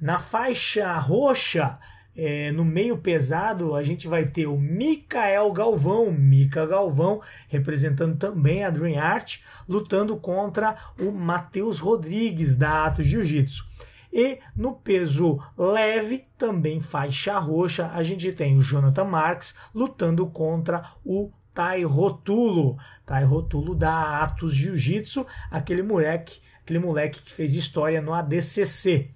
Na 0.00 0.18
faixa 0.18 0.98
roxa, 0.98 1.78
é, 2.20 2.50
no 2.50 2.64
meio 2.64 2.98
pesado, 2.98 3.76
a 3.76 3.84
gente 3.84 4.08
vai 4.08 4.26
ter 4.26 4.48
o 4.48 4.58
Mikael 4.58 5.52
Galvão, 5.52 6.10
Mika 6.10 6.66
Galvão, 6.66 7.22
representando 7.46 8.16
também 8.16 8.64
a 8.64 8.70
Dream 8.70 9.00
Art, 9.00 9.38
lutando 9.68 10.16
contra 10.16 10.76
o 10.98 11.12
Matheus 11.12 11.78
Rodrigues, 11.78 12.56
da 12.56 12.86
Atos 12.86 13.06
Jiu-Jitsu. 13.06 13.64
E 14.12 14.40
no 14.56 14.72
peso 14.72 15.38
leve, 15.56 16.24
também 16.36 16.80
faixa 16.80 17.38
roxa, 17.38 17.88
a 17.94 18.02
gente 18.02 18.32
tem 18.32 18.56
o 18.56 18.62
Jonathan 18.62 19.04
Marks 19.04 19.54
lutando 19.72 20.26
contra 20.26 20.90
o 21.04 21.30
Tai 21.54 21.84
Rotulo. 21.84 22.76
Tai 23.06 23.22
Rotulo 23.22 23.76
da 23.76 24.24
Atos 24.24 24.52
Jiu-Jitsu, 24.52 25.24
aquele 25.48 25.84
moleque, 25.84 26.40
aquele 26.60 26.80
moleque 26.80 27.22
que 27.22 27.32
fez 27.32 27.54
história 27.54 28.02
no 28.02 28.12
ADCC. 28.12 29.08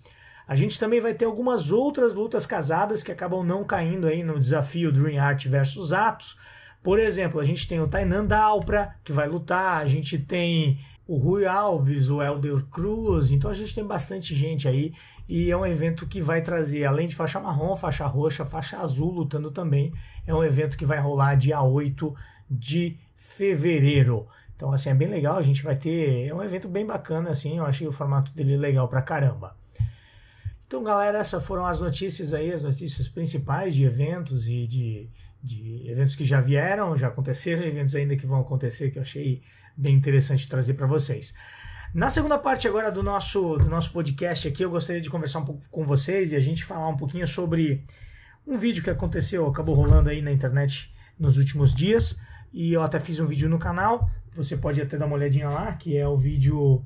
A 0.52 0.54
gente 0.54 0.78
também 0.78 1.00
vai 1.00 1.14
ter 1.14 1.24
algumas 1.24 1.72
outras 1.72 2.12
lutas 2.12 2.44
casadas 2.44 3.02
que 3.02 3.10
acabam 3.10 3.42
não 3.42 3.64
caindo 3.64 4.06
aí 4.06 4.22
no 4.22 4.38
desafio 4.38 4.92
Dream 4.92 5.18
Art 5.18 5.46
versus 5.46 5.94
Atos. 5.94 6.36
Por 6.82 6.98
exemplo, 6.98 7.40
a 7.40 7.42
gente 7.42 7.66
tem 7.66 7.80
o 7.80 7.88
Tainan 7.88 8.26
Dalpra, 8.26 8.94
que 9.02 9.14
vai 9.14 9.26
lutar, 9.26 9.80
a 9.80 9.86
gente 9.86 10.18
tem 10.18 10.78
o 11.08 11.16
Rui 11.16 11.46
Alves, 11.46 12.10
o 12.10 12.22
Elder 12.22 12.66
Cruz, 12.66 13.30
então 13.30 13.50
a 13.50 13.54
gente 13.54 13.74
tem 13.74 13.82
bastante 13.82 14.34
gente 14.34 14.68
aí 14.68 14.92
e 15.26 15.50
é 15.50 15.56
um 15.56 15.64
evento 15.64 16.06
que 16.06 16.20
vai 16.20 16.42
trazer, 16.42 16.84
além 16.84 17.08
de 17.08 17.16
faixa 17.16 17.40
marrom, 17.40 17.74
faixa 17.74 18.06
roxa, 18.06 18.44
faixa 18.44 18.78
azul 18.78 19.10
lutando 19.10 19.50
também, 19.50 19.90
é 20.26 20.34
um 20.34 20.44
evento 20.44 20.76
que 20.76 20.84
vai 20.84 21.00
rolar 21.00 21.34
dia 21.34 21.62
8 21.62 22.14
de 22.50 22.98
fevereiro. 23.16 24.28
Então, 24.54 24.70
assim, 24.70 24.90
é 24.90 24.94
bem 24.94 25.08
legal, 25.08 25.38
a 25.38 25.42
gente 25.42 25.62
vai 25.62 25.76
ter, 25.76 26.26
é 26.26 26.34
um 26.34 26.42
evento 26.42 26.68
bem 26.68 26.84
bacana, 26.84 27.30
assim, 27.30 27.56
eu 27.56 27.64
achei 27.64 27.88
o 27.88 27.92
formato 27.92 28.34
dele 28.34 28.58
legal 28.58 28.86
pra 28.86 29.00
caramba. 29.00 29.61
Então, 30.72 30.82
galera, 30.82 31.18
essas 31.18 31.44
foram 31.44 31.66
as 31.66 31.78
notícias 31.78 32.32
aí, 32.32 32.50
as 32.50 32.62
notícias 32.62 33.06
principais 33.06 33.74
de 33.74 33.84
eventos 33.84 34.48
e 34.48 34.66
de, 34.66 35.10
de 35.42 35.86
eventos 35.86 36.16
que 36.16 36.24
já 36.24 36.40
vieram, 36.40 36.96
já 36.96 37.08
aconteceram, 37.08 37.62
eventos 37.62 37.94
ainda 37.94 38.16
que 38.16 38.24
vão 38.24 38.40
acontecer 38.40 38.90
que 38.90 38.96
eu 38.96 39.02
achei 39.02 39.42
bem 39.76 39.94
interessante 39.94 40.48
trazer 40.48 40.72
para 40.72 40.86
vocês. 40.86 41.34
Na 41.92 42.08
segunda 42.08 42.38
parte 42.38 42.66
agora 42.66 42.90
do 42.90 43.02
nosso, 43.02 43.58
do 43.58 43.68
nosso 43.68 43.92
podcast 43.92 44.48
aqui, 44.48 44.64
eu 44.64 44.70
gostaria 44.70 45.02
de 45.02 45.10
conversar 45.10 45.40
um 45.40 45.44
pouco 45.44 45.62
com 45.70 45.84
vocês 45.84 46.32
e 46.32 46.36
a 46.36 46.40
gente 46.40 46.64
falar 46.64 46.88
um 46.88 46.96
pouquinho 46.96 47.26
sobre 47.26 47.84
um 48.46 48.56
vídeo 48.56 48.82
que 48.82 48.88
aconteceu, 48.88 49.46
acabou 49.46 49.74
rolando 49.74 50.08
aí 50.08 50.22
na 50.22 50.32
internet 50.32 50.90
nos 51.18 51.36
últimos 51.36 51.74
dias 51.74 52.18
e 52.50 52.72
eu 52.72 52.82
até 52.82 52.98
fiz 52.98 53.20
um 53.20 53.26
vídeo 53.26 53.46
no 53.46 53.58
canal, 53.58 54.08
você 54.34 54.56
pode 54.56 54.80
até 54.80 54.96
dar 54.96 55.04
uma 55.04 55.16
olhadinha 55.16 55.50
lá, 55.50 55.74
que 55.74 55.98
é 55.98 56.08
o 56.08 56.16
vídeo 56.16 56.82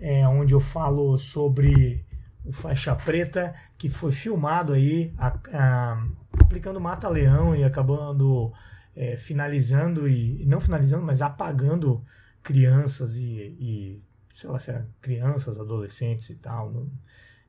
é, 0.00 0.26
onde 0.26 0.54
eu 0.54 0.60
falo 0.60 1.16
sobre 1.16 2.04
o 2.48 2.52
faixa 2.52 2.94
preta 2.96 3.54
que 3.76 3.90
foi 3.90 4.10
filmado 4.10 4.72
aí 4.72 5.12
a, 5.18 5.38
a, 5.52 6.06
aplicando 6.40 6.80
mata-leão 6.80 7.54
e 7.54 7.62
acabando 7.62 8.50
é, 8.96 9.16
finalizando 9.16 10.08
e 10.08 10.44
não 10.46 10.60
finalizando, 10.60 11.04
mas 11.04 11.20
apagando 11.20 12.02
crianças 12.42 13.16
e, 13.16 13.56
e 13.60 14.02
sei 14.34 14.48
lá 14.48 14.58
se 14.58 14.70
eram 14.70 14.86
crianças, 15.00 15.60
adolescentes 15.60 16.30
e 16.30 16.36
tal. 16.36 16.72
Não, 16.72 16.90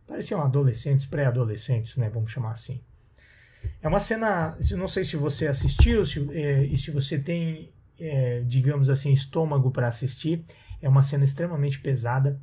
pareciam 0.06 0.42
adolescentes, 0.42 1.06
pré-adolescentes, 1.06 1.96
né? 1.96 2.10
Vamos 2.10 2.32
chamar 2.32 2.52
assim. 2.52 2.82
É 3.82 3.88
uma 3.88 4.00
cena, 4.00 4.58
não 4.72 4.88
sei 4.88 5.04
se 5.06 5.16
você 5.16 5.48
assistiu 5.48 6.04
se, 6.04 6.30
é, 6.38 6.66
e 6.66 6.78
se 6.78 6.92
você 6.92 7.18
tem, 7.18 7.72
é, 7.98 8.42
digamos 8.42 8.90
assim, 8.90 9.14
estômago 9.14 9.72
para 9.72 9.88
assistir. 9.88 10.44
É 10.82 10.90
uma 10.90 11.02
cena 11.02 11.24
extremamente 11.24 11.80
pesada. 11.80 12.40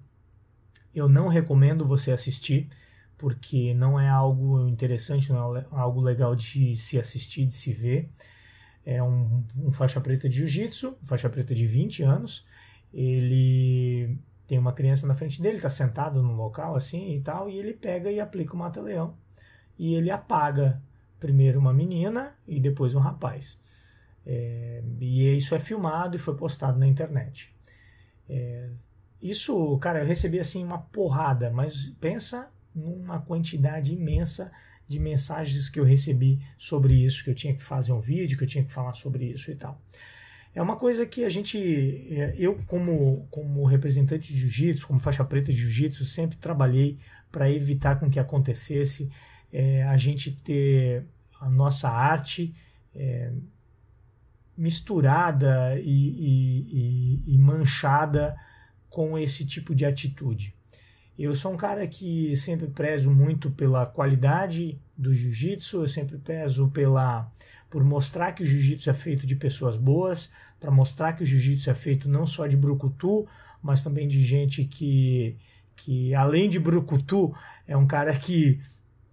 Eu 0.97 1.09
não 1.09 1.29
recomendo 1.29 1.87
você 1.87 2.11
assistir, 2.11 2.69
porque 3.17 3.73
não 3.75 4.00
é 4.00 4.09
algo 4.09 4.67
interessante, 4.67 5.33
não 5.33 5.57
é 5.57 5.67
algo 5.71 6.00
legal 6.00 6.35
de 6.35 6.75
se 6.76 6.99
assistir, 6.99 7.47
de 7.47 7.55
se 7.55 7.73
ver 7.73 8.11
é 8.87 9.03
um, 9.03 9.45
um 9.59 9.73
faixa 9.73 10.00
preta 10.00 10.29
de 10.29 10.37
jiu-jitsu, 10.37 10.97
faixa 11.03 11.29
preta 11.29 11.53
de 11.53 11.67
20 11.67 12.05
anos. 12.05 12.47
Ele 12.95 14.17
tem 14.47 14.59
uma 14.59 14.73
criança 14.73 15.09
na 15.09 15.15
frente 15.17 15.43
dele, 15.43 15.57
está 15.57 15.69
sentado 15.69 16.23
no 16.23 16.37
local 16.37 16.76
assim 16.76 17.17
e 17.17 17.21
tal, 17.21 17.50
e 17.50 17.59
ele 17.59 17.75
pega 17.75 18.11
e 18.12 18.21
aplica 18.21 18.55
o 18.55 18.57
mata-leão. 18.57 19.17
E 19.76 19.95
ele 19.95 20.09
apaga 20.09 20.81
primeiro 21.19 21.59
uma 21.59 21.75
menina 21.75 22.35
e 22.47 22.61
depois 22.61 22.95
um 22.95 23.00
rapaz. 23.00 23.59
É, 24.25 24.83
e 25.00 25.37
isso 25.37 25.55
é 25.57 25.59
filmado 25.59 26.15
e 26.15 26.19
foi 26.19 26.37
postado 26.37 26.79
na 26.79 26.87
internet. 26.87 27.53
É, 28.29 28.71
isso, 29.28 29.78
cara, 29.78 30.00
eu 30.00 30.06
recebi 30.06 30.38
assim 30.38 30.64
uma 30.64 30.78
porrada, 30.78 31.50
mas 31.50 31.90
pensa 32.00 32.49
numa 32.75 33.21
quantidade 33.21 33.92
imensa 33.95 34.50
de 34.87 34.99
mensagens 34.99 35.68
que 35.68 35.80
eu 35.80 35.85
recebi 35.85 36.40
sobre 36.56 36.95
isso, 37.04 37.25
que 37.25 37.30
eu 37.30 37.35
tinha 37.35 37.54
que 37.54 37.62
fazer 37.62 37.92
um 37.92 38.00
vídeo, 38.00 38.37
que 38.37 38.45
eu 38.45 38.49
tinha 38.49 38.64
que 38.64 38.73
falar 38.73 38.95
sobre 38.95 39.25
isso 39.26 39.50
e 39.50 39.56
tal. 39.56 39.80
É 40.54 40.62
uma 40.62 40.76
coisa 40.76 41.04
que 41.04 41.25
a 41.25 41.28
gente, 41.28 41.59
é, 42.11 42.35
eu 42.38 42.59
como, 42.66 43.26
como 43.30 43.64
representante 43.66 44.33
de 44.33 44.38
jiu-jitsu, 44.38 44.87
como 44.87 44.99
faixa 44.99 45.25
preta 45.25 45.52
de 45.52 45.59
jiu-jitsu, 45.59 46.04
sempre 46.04 46.37
trabalhei 46.38 46.99
para 47.30 47.50
evitar 47.50 48.00
com 48.00 48.09
que 48.09 48.18
acontecesse 48.18 49.11
é, 49.52 49.83
a 49.85 49.97
gente 49.97 50.30
ter 50.33 51.04
a 51.38 51.50
nossa 51.50 51.90
arte 51.90 52.54
é, 52.95 53.33
misturada 54.56 55.78
e, 55.78 55.83
e, 55.85 57.25
e, 57.26 57.35
e 57.35 57.38
manchada 57.38 58.35
com 58.97 59.19
esse 59.19 59.45
tipo 59.45 59.75
de 59.75 59.85
atitude. 59.85 60.55
Eu 61.19 61.35
sou 61.35 61.53
um 61.53 61.57
cara 61.59 61.87
que 61.87 62.35
sempre 62.35 62.67
prezo 62.67 63.11
muito 63.11 63.50
pela 63.50 63.85
qualidade 63.85 64.81
do 64.97 65.12
jiu-jitsu, 65.12 65.83
eu 65.83 65.88
sempre 65.88 66.17
prezo 66.17 66.71
pela 66.71 67.31
por 67.69 67.85
mostrar 67.85 68.33
que 68.33 68.43
o 68.43 68.47
jiu-jitsu 68.47 68.88
é 68.88 68.95
feito 68.95 69.26
de 69.26 69.37
pessoas 69.37 69.76
boas, 69.76 70.31
para 70.59 70.71
mostrar 70.71 71.12
que 71.12 71.23
o 71.23 71.26
jiu-jitsu 71.26 71.69
é 71.69 71.75
feito 71.75 72.09
não 72.09 72.25
só 72.25 72.47
de 72.47 72.57
brucutu, 72.57 73.26
mas 73.62 73.83
também 73.83 74.09
de 74.09 74.23
gente 74.23 74.65
que 74.65 75.37
que 75.76 76.15
além 76.15 76.49
de 76.49 76.59
brucutu 76.59 77.35
é 77.69 77.76
um 77.76 77.87
cara 77.87 78.19
que 78.19 78.62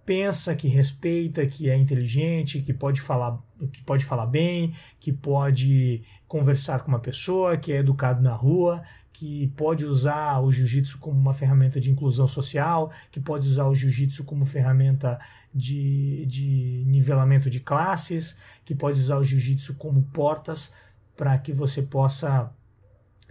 pensa, 0.05 0.55
que 0.55 0.69
respeita, 0.69 1.45
que 1.45 1.69
é 1.69 1.75
inteligente, 1.75 2.61
que 2.61 2.71
pode 2.71 3.01
falar, 3.01 3.37
que 3.67 3.83
pode 3.83 4.05
falar 4.05 4.25
bem, 4.25 4.73
que 4.99 5.11
pode 5.11 6.03
conversar 6.27 6.81
com 6.81 6.89
uma 6.89 6.99
pessoa, 6.99 7.57
que 7.57 7.71
é 7.71 7.77
educado 7.77 8.21
na 8.21 8.33
rua, 8.33 8.81
que 9.11 9.47
pode 9.55 9.85
usar 9.85 10.39
o 10.41 10.51
jiu-jitsu 10.51 10.97
como 10.97 11.19
uma 11.19 11.33
ferramenta 11.33 11.79
de 11.79 11.91
inclusão 11.91 12.27
social, 12.27 12.91
que 13.11 13.19
pode 13.19 13.47
usar 13.47 13.67
o 13.67 13.75
jiu-jitsu 13.75 14.23
como 14.23 14.45
ferramenta 14.45 15.19
de, 15.53 16.25
de 16.25 16.83
nivelamento 16.87 17.49
de 17.49 17.59
classes, 17.59 18.35
que 18.65 18.73
pode 18.73 18.99
usar 18.99 19.17
o 19.17 19.23
jiu-jitsu 19.23 19.75
como 19.75 20.01
portas 20.11 20.73
para 21.15 21.37
que 21.37 21.53
você 21.53 21.81
possa 21.81 22.51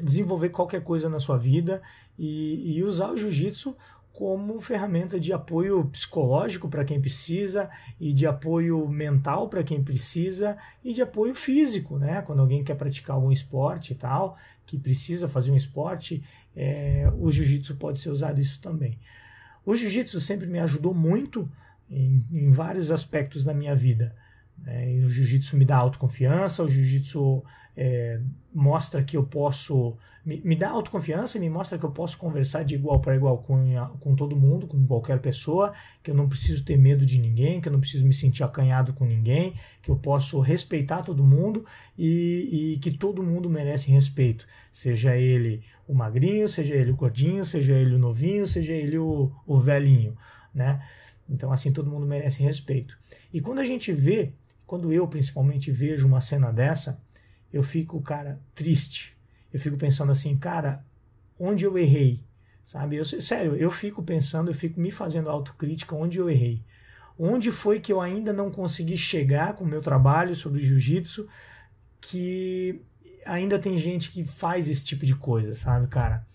desenvolver 0.01 0.51
qualquer 0.51 0.83
coisa 0.83 1.09
na 1.09 1.19
sua 1.19 1.37
vida 1.37 1.83
e, 2.19 2.77
e 2.77 2.85
usar 2.85 3.11
o 3.11 3.17
jiu-jitsu 3.17 3.77
como 4.12 4.61
ferramenta 4.61 5.19
de 5.19 5.33
apoio 5.33 5.85
psicológico 5.87 6.69
para 6.69 6.85
quem 6.85 7.00
precisa 7.00 7.71
e 7.99 8.12
de 8.12 8.26
apoio 8.26 8.87
mental 8.88 9.49
para 9.49 9.64
quem 9.64 9.83
precisa 9.83 10.57
e 10.85 10.92
de 10.92 11.00
apoio 11.00 11.35
físico, 11.35 11.99
né? 11.99 12.23
Quando 12.23 12.40
alguém 12.40 12.62
quer 12.62 12.75
praticar 12.75 13.16
algum 13.16 13.33
esporte 13.33 13.92
e 13.92 13.97
tal, 13.97 14.37
que 14.66 14.78
precisa 14.78 15.28
fazer 15.28 15.50
um 15.50 15.57
esporte, 15.57 16.23
é, 16.54 17.11
o 17.19 17.31
jiu-jitsu 17.31 17.76
pode 17.76 17.99
ser 18.00 18.11
usado 18.11 18.40
isso 18.40 18.61
também. 18.61 18.99
O 19.64 19.75
jiu-jitsu 19.75 20.21
sempre 20.21 20.47
me 20.47 20.59
ajudou 20.59 20.92
muito 20.92 21.49
em, 21.90 22.25
em 22.31 22.50
vários 22.50 22.90
aspectos 22.90 23.45
da 23.45 23.54
minha 23.54 23.75
vida. 23.75 24.14
É, 24.67 25.03
o 25.05 25.09
jiu-jitsu 25.09 25.57
me 25.57 25.65
dá 25.65 25.77
autoconfiança, 25.77 26.63
o 26.63 26.69
jiu-jitsu 26.69 27.43
é, 27.77 28.21
mostra 28.55 29.03
que 29.03 29.17
eu 29.17 29.25
posso. 29.25 29.97
Me, 30.25 30.41
me, 30.45 30.55
dá 30.55 30.71
autoconfiança 30.71 31.37
e 31.37 31.41
me 31.41 31.51
mostra 31.51 31.77
que 31.77 31.85
eu 31.85 31.91
posso 31.91 32.17
conversar 32.17 32.63
de 32.63 32.77
igual 32.77 33.01
para 33.01 33.17
igual 33.17 33.39
com, 33.39 33.75
com 33.99 34.15
todo 34.15 34.37
mundo, 34.37 34.69
com 34.69 34.87
qualquer 34.87 35.19
pessoa, 35.19 35.73
que 36.01 36.13
eu 36.13 36.15
não 36.15 36.29
preciso 36.29 36.65
ter 36.65 36.79
medo 36.79 37.05
de 37.05 37.19
ninguém, 37.19 37.61
que 37.61 37.69
eu 37.69 37.73
não 37.73 37.81
preciso 37.81 38.07
me 38.07 38.13
sentir 38.13 38.45
acanhado 38.45 38.93
com 38.93 39.05
ninguém, 39.05 39.55
que 39.83 39.91
eu 39.91 39.97
posso 39.97 40.39
respeitar 40.39 41.03
todo 41.03 41.25
mundo 41.25 41.67
e, 41.99 42.75
e 42.75 42.79
que 42.79 42.93
todo 42.93 43.23
mundo 43.23 43.51
merece 43.51 43.91
respeito. 43.91 44.47
Seja 44.71 45.17
ele 45.17 45.65
o 45.89 45.95
magrinho, 45.95 46.49
seja 46.49 46.77
ele 46.77 46.93
o 46.93 46.97
gordinho, 46.97 47.45
seja 47.45 47.73
ele 47.73 47.97
o 47.97 47.99
novinho, 47.99 48.47
seja 48.47 48.75
ele 48.75 48.99
o, 48.99 49.33
o 49.45 49.59
velhinho, 49.59 50.17
né? 50.55 50.81
Então, 51.29 51.51
assim, 51.51 51.73
todo 51.73 51.91
mundo 51.91 52.07
merece 52.07 52.43
respeito. 52.43 52.97
E 53.33 53.41
quando 53.41 53.59
a 53.59 53.65
gente 53.65 53.91
vê 53.93 54.33
quando 54.73 54.91
eu 54.91 55.07
principalmente 55.07 55.71
vejo 55.71 56.07
uma 56.07 56.23
cena 56.23 56.50
dessa, 56.50 56.99
eu 57.52 57.62
fico, 57.62 58.00
cara, 58.00 58.41
triste. 58.55 59.14
Eu 59.52 59.61
fico 59.61 59.76
pensando 59.76 60.11
assim, 60.11 60.35
cara, 60.35 60.83
onde 61.38 61.67
eu 61.67 61.76
errei? 61.76 62.25
Sabe? 62.64 62.97
Eu, 62.97 63.05
sério, 63.05 63.55
eu 63.55 63.71
fico 63.71 64.02
pensando, 64.02 64.50
eu 64.50 64.55
fico 64.55 64.81
me 64.81 64.91
fazendo 64.91 65.29
autocrítica 65.29 65.95
onde 65.95 66.19
eu 66.19 66.31
errei. 66.31 66.64
Onde 67.19 67.52
foi 67.52 67.81
que 67.81 67.93
eu 67.93 68.00
ainda 68.00 68.33
não 68.33 68.50
consegui 68.50 68.97
chegar 68.97 69.57
com 69.57 69.64
o 69.64 69.67
meu 69.67 69.83
trabalho 69.83 70.35
sobre 70.35 70.62
jiu-jitsu 70.62 71.29
que 72.00 72.81
ainda 73.26 73.59
tem 73.59 73.76
gente 73.76 74.11
que 74.11 74.25
faz 74.25 74.71
esse 74.71 74.87
tipo 74.87 75.05
de 75.05 75.14
coisa, 75.14 75.55
sabe, 75.55 75.87
cara? 75.88 76.26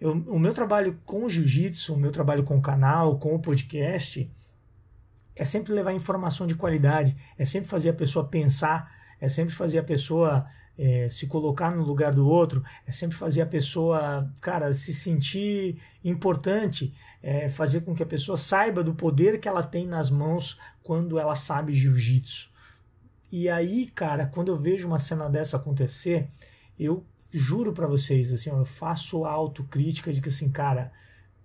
Eu, 0.00 0.12
o 0.12 0.38
meu 0.38 0.54
trabalho 0.54 0.96
com 1.04 1.28
jiu-jitsu, 1.28 1.94
o 1.94 1.98
meu 1.98 2.12
trabalho 2.12 2.44
com 2.44 2.56
o 2.56 2.62
canal, 2.62 3.18
com 3.18 3.34
o 3.34 3.40
podcast, 3.40 4.30
é 5.36 5.44
sempre 5.44 5.72
levar 5.72 5.92
informação 5.92 6.46
de 6.46 6.54
qualidade, 6.54 7.16
é 7.38 7.44
sempre 7.44 7.68
fazer 7.68 7.90
a 7.90 7.94
pessoa 7.94 8.26
pensar, 8.26 8.92
é 9.20 9.28
sempre 9.28 9.54
fazer 9.54 9.78
a 9.78 9.82
pessoa 9.82 10.46
é, 10.76 11.08
se 11.08 11.26
colocar 11.26 11.70
no 11.70 11.82
lugar 11.82 12.12
do 12.12 12.26
outro, 12.26 12.62
é 12.86 12.92
sempre 12.92 13.16
fazer 13.16 13.42
a 13.42 13.46
pessoa, 13.46 14.30
cara, 14.40 14.72
se 14.72 14.92
sentir 14.92 15.80
importante, 16.02 16.94
é 17.22 17.48
fazer 17.48 17.82
com 17.82 17.94
que 17.94 18.02
a 18.02 18.06
pessoa 18.06 18.36
saiba 18.36 18.82
do 18.82 18.94
poder 18.94 19.38
que 19.40 19.48
ela 19.48 19.62
tem 19.62 19.86
nas 19.86 20.10
mãos 20.10 20.58
quando 20.82 21.18
ela 21.18 21.34
sabe 21.34 21.72
jiu-jitsu. 21.72 22.50
E 23.30 23.48
aí, 23.48 23.86
cara, 23.86 24.26
quando 24.26 24.48
eu 24.48 24.56
vejo 24.56 24.86
uma 24.86 24.98
cena 24.98 25.28
dessa 25.28 25.56
acontecer, 25.56 26.28
eu 26.78 27.04
juro 27.32 27.72
para 27.72 27.86
vocês, 27.86 28.32
assim, 28.32 28.50
eu 28.50 28.64
faço 28.64 29.24
autocrítica 29.24 30.12
de 30.12 30.20
que, 30.20 30.28
assim, 30.28 30.50
cara, 30.50 30.92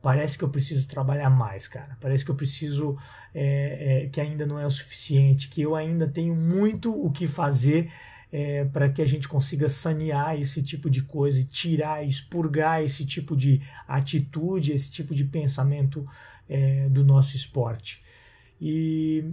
parece 0.01 0.37
que 0.37 0.43
eu 0.43 0.49
preciso 0.49 0.87
trabalhar 0.87 1.29
mais, 1.29 1.67
cara. 1.67 1.97
Parece 1.99 2.23
que 2.23 2.31
eu 2.31 2.35
preciso, 2.35 2.97
é, 3.33 4.03
é, 4.03 4.09
que 4.09 4.21
ainda 4.21 4.45
não 4.45 4.59
é 4.59 4.65
o 4.65 4.71
suficiente, 4.71 5.49
que 5.49 5.61
eu 5.61 5.75
ainda 5.75 6.07
tenho 6.07 6.35
muito 6.35 6.91
o 6.91 7.11
que 7.11 7.27
fazer 7.27 7.91
é, 8.31 8.63
para 8.65 8.89
que 8.89 9.01
a 9.01 9.05
gente 9.05 9.27
consiga 9.27 9.67
sanear 9.67 10.39
esse 10.39 10.61
tipo 10.61 10.89
de 10.89 11.01
coisa 11.01 11.39
e 11.39 11.45
tirar, 11.45 12.05
expurgar 12.05 12.83
esse 12.83 13.05
tipo 13.05 13.35
de 13.35 13.61
atitude, 13.87 14.71
esse 14.71 14.91
tipo 14.91 15.15
de 15.15 15.23
pensamento 15.23 16.07
é, 16.47 16.87
do 16.89 17.03
nosso 17.03 17.35
esporte. 17.35 18.03
E 18.61 19.23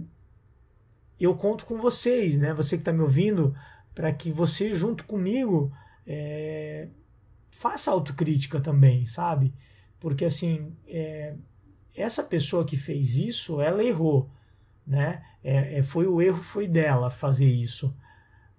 eu 1.19 1.35
conto 1.35 1.65
com 1.65 1.79
vocês, 1.79 2.37
né? 2.37 2.53
Você 2.53 2.77
que 2.77 2.81
está 2.81 2.93
me 2.93 3.01
ouvindo, 3.01 3.55
para 3.93 4.11
que 4.11 4.31
você 4.31 4.73
junto 4.73 5.03
comigo 5.03 5.71
é, 6.05 6.87
faça 7.51 7.91
autocrítica 7.91 8.59
também, 8.59 9.05
sabe? 9.05 9.53
Porque 9.99 10.25
assim, 10.25 10.75
é, 10.87 11.35
essa 11.95 12.23
pessoa 12.23 12.65
que 12.65 12.77
fez 12.77 13.17
isso, 13.17 13.59
ela 13.59 13.83
errou, 13.83 14.29
né? 14.85 15.23
É, 15.43 15.79
é, 15.79 15.83
foi 15.83 16.05
o 16.05 16.21
erro 16.21 16.37
foi 16.37 16.67
dela 16.67 17.09
fazer 17.09 17.47
isso. 17.47 17.95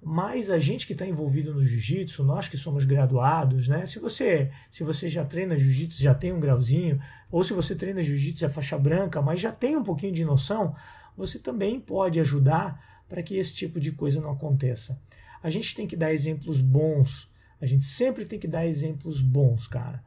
Mas 0.03 0.49
a 0.51 0.59
gente 0.59 0.87
que 0.87 0.93
está 0.93 1.07
envolvido 1.07 1.53
no 1.53 1.65
jiu-jitsu, 1.65 2.23
nós 2.23 2.47
que 2.49 2.57
somos 2.57 2.85
graduados, 2.85 3.69
né? 3.69 3.85
Se 3.87 3.99
você, 3.99 4.51
se 4.71 4.85
você 4.85 5.09
já 5.09 5.25
treina 5.25 5.57
jiu-jitsu, 5.57 6.01
já 6.01 6.15
tem 6.15 6.33
um 6.33 6.41
grauzinho, 6.41 7.01
ou 7.31 7.43
se 7.43 7.53
você 7.53 7.75
treina 7.75 8.03
jiu-jitsu 8.03 8.45
é 8.45 8.49
faixa 8.49 8.79
branca, 8.79 9.21
mas 9.21 9.41
já 9.41 9.51
tem 9.51 9.77
um 9.77 9.83
pouquinho 9.83 10.13
de 10.13 10.25
noção, 10.25 10.75
você 11.17 11.39
também 11.39 11.81
pode 11.81 12.21
ajudar 12.21 13.05
para 13.09 13.23
que 13.23 13.37
esse 13.37 13.55
tipo 13.55 13.81
de 13.81 13.91
coisa 13.91 14.21
não 14.21 14.33
aconteça. 14.33 15.01
A 15.43 15.51
gente 15.51 15.75
tem 15.75 15.87
que 15.87 15.97
dar 15.97 16.13
exemplos 16.13 16.61
bons. 16.61 17.31
A 17.61 17.67
gente 17.67 17.85
sempre 17.85 18.25
tem 18.25 18.39
que 18.39 18.47
dar 18.47 18.67
exemplos 18.67 19.21
bons, 19.21 19.67
cara 19.67 20.03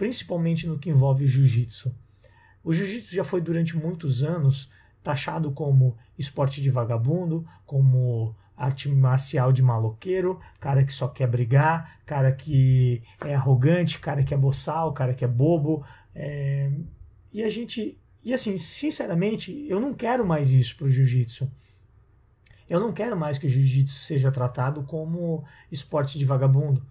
principalmente 0.00 0.66
no 0.66 0.78
que 0.78 0.88
envolve 0.88 1.24
o 1.24 1.26
jiu-jitsu. 1.26 1.94
O 2.64 2.72
jiu-jitsu 2.72 3.14
já 3.14 3.22
foi 3.22 3.38
durante 3.38 3.76
muitos 3.76 4.22
anos 4.22 4.70
taxado 5.02 5.52
como 5.52 5.94
esporte 6.18 6.62
de 6.62 6.70
vagabundo, 6.70 7.46
como 7.66 8.34
arte 8.56 8.88
marcial 8.88 9.52
de 9.52 9.62
maloqueiro, 9.62 10.40
cara 10.58 10.84
que 10.84 10.92
só 10.94 11.06
quer 11.06 11.26
brigar, 11.26 12.00
cara 12.06 12.32
que 12.32 13.02
é 13.26 13.34
arrogante, 13.34 13.98
cara 13.98 14.24
que 14.24 14.32
é 14.32 14.38
boçal, 14.38 14.94
cara 14.94 15.12
que 15.12 15.22
é 15.22 15.28
bobo. 15.28 15.84
É... 16.14 16.72
E 17.30 17.44
a 17.44 17.50
gente. 17.50 17.98
E 18.24 18.32
assim, 18.32 18.56
sinceramente, 18.56 19.66
eu 19.68 19.78
não 19.78 19.92
quero 19.92 20.26
mais 20.26 20.50
isso 20.50 20.78
para 20.78 20.86
o 20.86 20.90
jiu-jitsu. 20.90 21.46
Eu 22.70 22.80
não 22.80 22.90
quero 22.90 23.18
mais 23.18 23.36
que 23.36 23.46
o 23.46 23.50
jiu-jitsu 23.50 23.98
seja 23.98 24.32
tratado 24.32 24.82
como 24.82 25.44
esporte 25.70 26.18
de 26.18 26.24
vagabundo. 26.24 26.86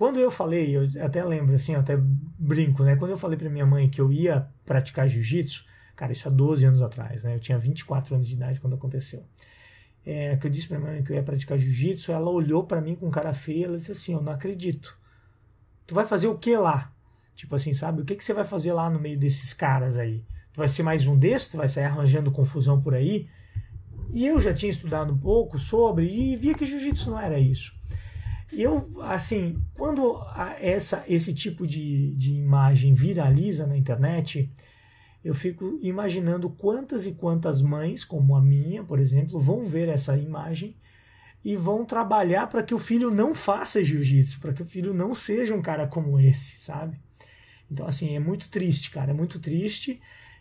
Quando 0.00 0.18
eu 0.18 0.30
falei, 0.30 0.74
eu 0.74 0.82
até 1.04 1.22
lembro, 1.22 1.54
assim, 1.54 1.74
até 1.74 1.94
brinco, 1.94 2.82
né? 2.82 2.96
Quando 2.96 3.10
eu 3.10 3.18
falei 3.18 3.36
para 3.36 3.50
minha 3.50 3.66
mãe 3.66 3.86
que 3.86 4.00
eu 4.00 4.10
ia 4.10 4.48
praticar 4.64 5.06
jiu-jitsu, 5.06 5.66
cara, 5.94 6.10
isso 6.10 6.26
há 6.26 6.30
12 6.30 6.64
anos 6.64 6.80
atrás, 6.80 7.22
né? 7.22 7.34
Eu 7.34 7.38
tinha 7.38 7.58
24 7.58 8.14
anos 8.14 8.26
de 8.26 8.32
idade 8.32 8.58
quando 8.62 8.76
aconteceu. 8.76 9.22
É, 10.02 10.38
que 10.38 10.46
eu 10.46 10.50
disse 10.50 10.68
pra 10.68 10.78
minha 10.78 10.92
mãe 10.92 11.02
que 11.02 11.12
eu 11.12 11.16
ia 11.16 11.22
praticar 11.22 11.58
jiu-jitsu, 11.58 12.12
ela 12.12 12.30
olhou 12.30 12.64
para 12.64 12.80
mim 12.80 12.96
com 12.96 13.10
cara 13.10 13.34
feia, 13.34 13.66
ela 13.66 13.76
disse 13.76 13.92
assim, 13.92 14.14
eu 14.14 14.22
não 14.22 14.32
acredito. 14.32 14.98
Tu 15.86 15.94
vai 15.94 16.06
fazer 16.06 16.28
o 16.28 16.38
que 16.38 16.56
lá? 16.56 16.90
Tipo 17.34 17.56
assim, 17.56 17.74
sabe? 17.74 18.00
O 18.00 18.04
que, 18.06 18.14
que 18.14 18.24
você 18.24 18.32
vai 18.32 18.44
fazer 18.44 18.72
lá 18.72 18.88
no 18.88 18.98
meio 18.98 19.18
desses 19.18 19.52
caras 19.52 19.98
aí? 19.98 20.24
Tu 20.54 20.56
vai 20.56 20.68
ser 20.68 20.82
mais 20.82 21.06
um 21.06 21.14
desses? 21.14 21.48
Tu 21.48 21.58
vai 21.58 21.68
sair 21.68 21.84
arranjando 21.84 22.32
confusão 22.32 22.80
por 22.80 22.94
aí? 22.94 23.28
E 24.14 24.26
eu 24.26 24.40
já 24.40 24.54
tinha 24.54 24.70
estudado 24.70 25.12
um 25.12 25.18
pouco 25.18 25.58
sobre 25.58 26.06
e 26.06 26.34
via 26.36 26.54
que 26.54 26.64
jiu-jitsu 26.64 27.10
não 27.10 27.20
era 27.20 27.38
isso. 27.38 27.78
Eu, 28.52 29.00
assim, 29.02 29.62
quando 29.74 30.20
essa, 30.60 31.04
esse 31.08 31.32
tipo 31.32 31.66
de, 31.66 32.14
de 32.16 32.32
imagem 32.32 32.94
viraliza 32.94 33.66
na 33.66 33.76
internet, 33.76 34.50
eu 35.24 35.34
fico 35.34 35.78
imaginando 35.82 36.50
quantas 36.50 37.06
e 37.06 37.12
quantas 37.12 37.62
mães, 37.62 38.04
como 38.04 38.34
a 38.34 38.42
minha, 38.42 38.82
por 38.82 38.98
exemplo, 38.98 39.38
vão 39.38 39.66
ver 39.66 39.88
essa 39.88 40.16
imagem 40.16 40.76
e 41.44 41.56
vão 41.56 41.84
trabalhar 41.84 42.48
para 42.48 42.62
que 42.62 42.74
o 42.74 42.78
filho 42.78 43.10
não 43.10 43.34
faça 43.34 43.84
jiu-jitsu, 43.84 44.40
para 44.40 44.52
que 44.52 44.62
o 44.62 44.66
filho 44.66 44.92
não 44.92 45.14
seja 45.14 45.54
um 45.54 45.62
cara 45.62 45.86
como 45.86 46.18
esse, 46.18 46.58
sabe? 46.58 46.98
Então, 47.70 47.86
assim, 47.86 48.16
é 48.16 48.18
muito 48.18 48.50
triste, 48.50 48.90
cara, 48.90 49.12
é 49.12 49.14
muito 49.14 49.38
triste. 49.38 50.00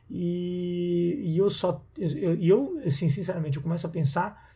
E, 0.10 1.22
e 1.24 1.38
eu 1.38 1.50
só. 1.50 1.86
E 1.98 2.24
eu, 2.24 2.36
eu, 2.42 2.82
assim, 2.86 3.08
sinceramente, 3.08 3.58
eu 3.58 3.64
começo 3.64 3.86
a 3.86 3.90
pensar 3.90 4.50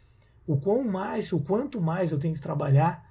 o 0.48 0.58
quão 0.58 0.84
mais, 0.84 1.32
o 1.32 1.40
quanto 1.40 1.80
mais 1.80 2.12
eu 2.12 2.20
tenho 2.20 2.34
que 2.34 2.40
trabalhar 2.40 3.08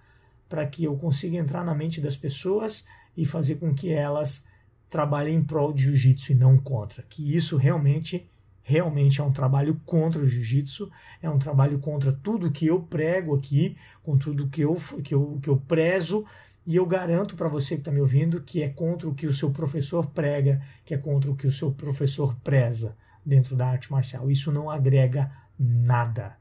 para 0.52 0.66
que 0.66 0.84
eu 0.84 0.94
consiga 0.98 1.38
entrar 1.38 1.64
na 1.64 1.74
mente 1.74 1.98
das 1.98 2.14
pessoas 2.14 2.84
e 3.16 3.24
fazer 3.24 3.54
com 3.54 3.72
que 3.72 3.90
elas 3.90 4.44
trabalhem 4.90 5.36
em 5.36 5.42
prol 5.42 5.72
de 5.72 5.84
jiu-jitsu 5.84 6.32
e 6.32 6.34
não 6.34 6.58
contra. 6.58 7.02
Que 7.08 7.34
isso 7.34 7.56
realmente 7.56 8.28
realmente 8.62 9.18
é 9.18 9.24
um 9.24 9.32
trabalho 9.32 9.80
contra 9.86 10.20
o 10.20 10.28
jiu-jitsu, 10.28 10.90
é 11.22 11.30
um 11.30 11.38
trabalho 11.38 11.78
contra 11.78 12.12
tudo 12.12 12.50
que 12.50 12.66
eu 12.66 12.82
prego 12.82 13.34
aqui, 13.34 13.78
com 14.02 14.18
tudo 14.18 14.46
que 14.50 14.60
eu, 14.60 14.76
que 15.02 15.14
eu, 15.14 15.38
que 15.42 15.48
eu 15.48 15.56
prezo, 15.56 16.22
e 16.66 16.76
eu 16.76 16.84
garanto 16.84 17.34
para 17.34 17.48
você 17.48 17.74
que 17.74 17.80
está 17.80 17.90
me 17.90 18.02
ouvindo 18.02 18.42
que 18.42 18.62
é 18.62 18.68
contra 18.68 19.08
o 19.08 19.14
que 19.14 19.26
o 19.26 19.32
seu 19.32 19.50
professor 19.52 20.10
prega, 20.10 20.60
que 20.84 20.92
é 20.92 20.98
contra 20.98 21.30
o 21.30 21.34
que 21.34 21.46
o 21.46 21.50
seu 21.50 21.72
professor 21.72 22.36
preza 22.44 22.94
dentro 23.24 23.56
da 23.56 23.68
arte 23.68 23.90
marcial. 23.90 24.30
Isso 24.30 24.52
não 24.52 24.68
agrega 24.68 25.32
nada. 25.58 26.36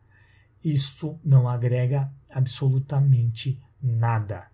Isso 0.62 1.18
não 1.24 1.48
agrega 1.48 2.12
absolutamente 2.30 3.58
nada, 3.82 4.48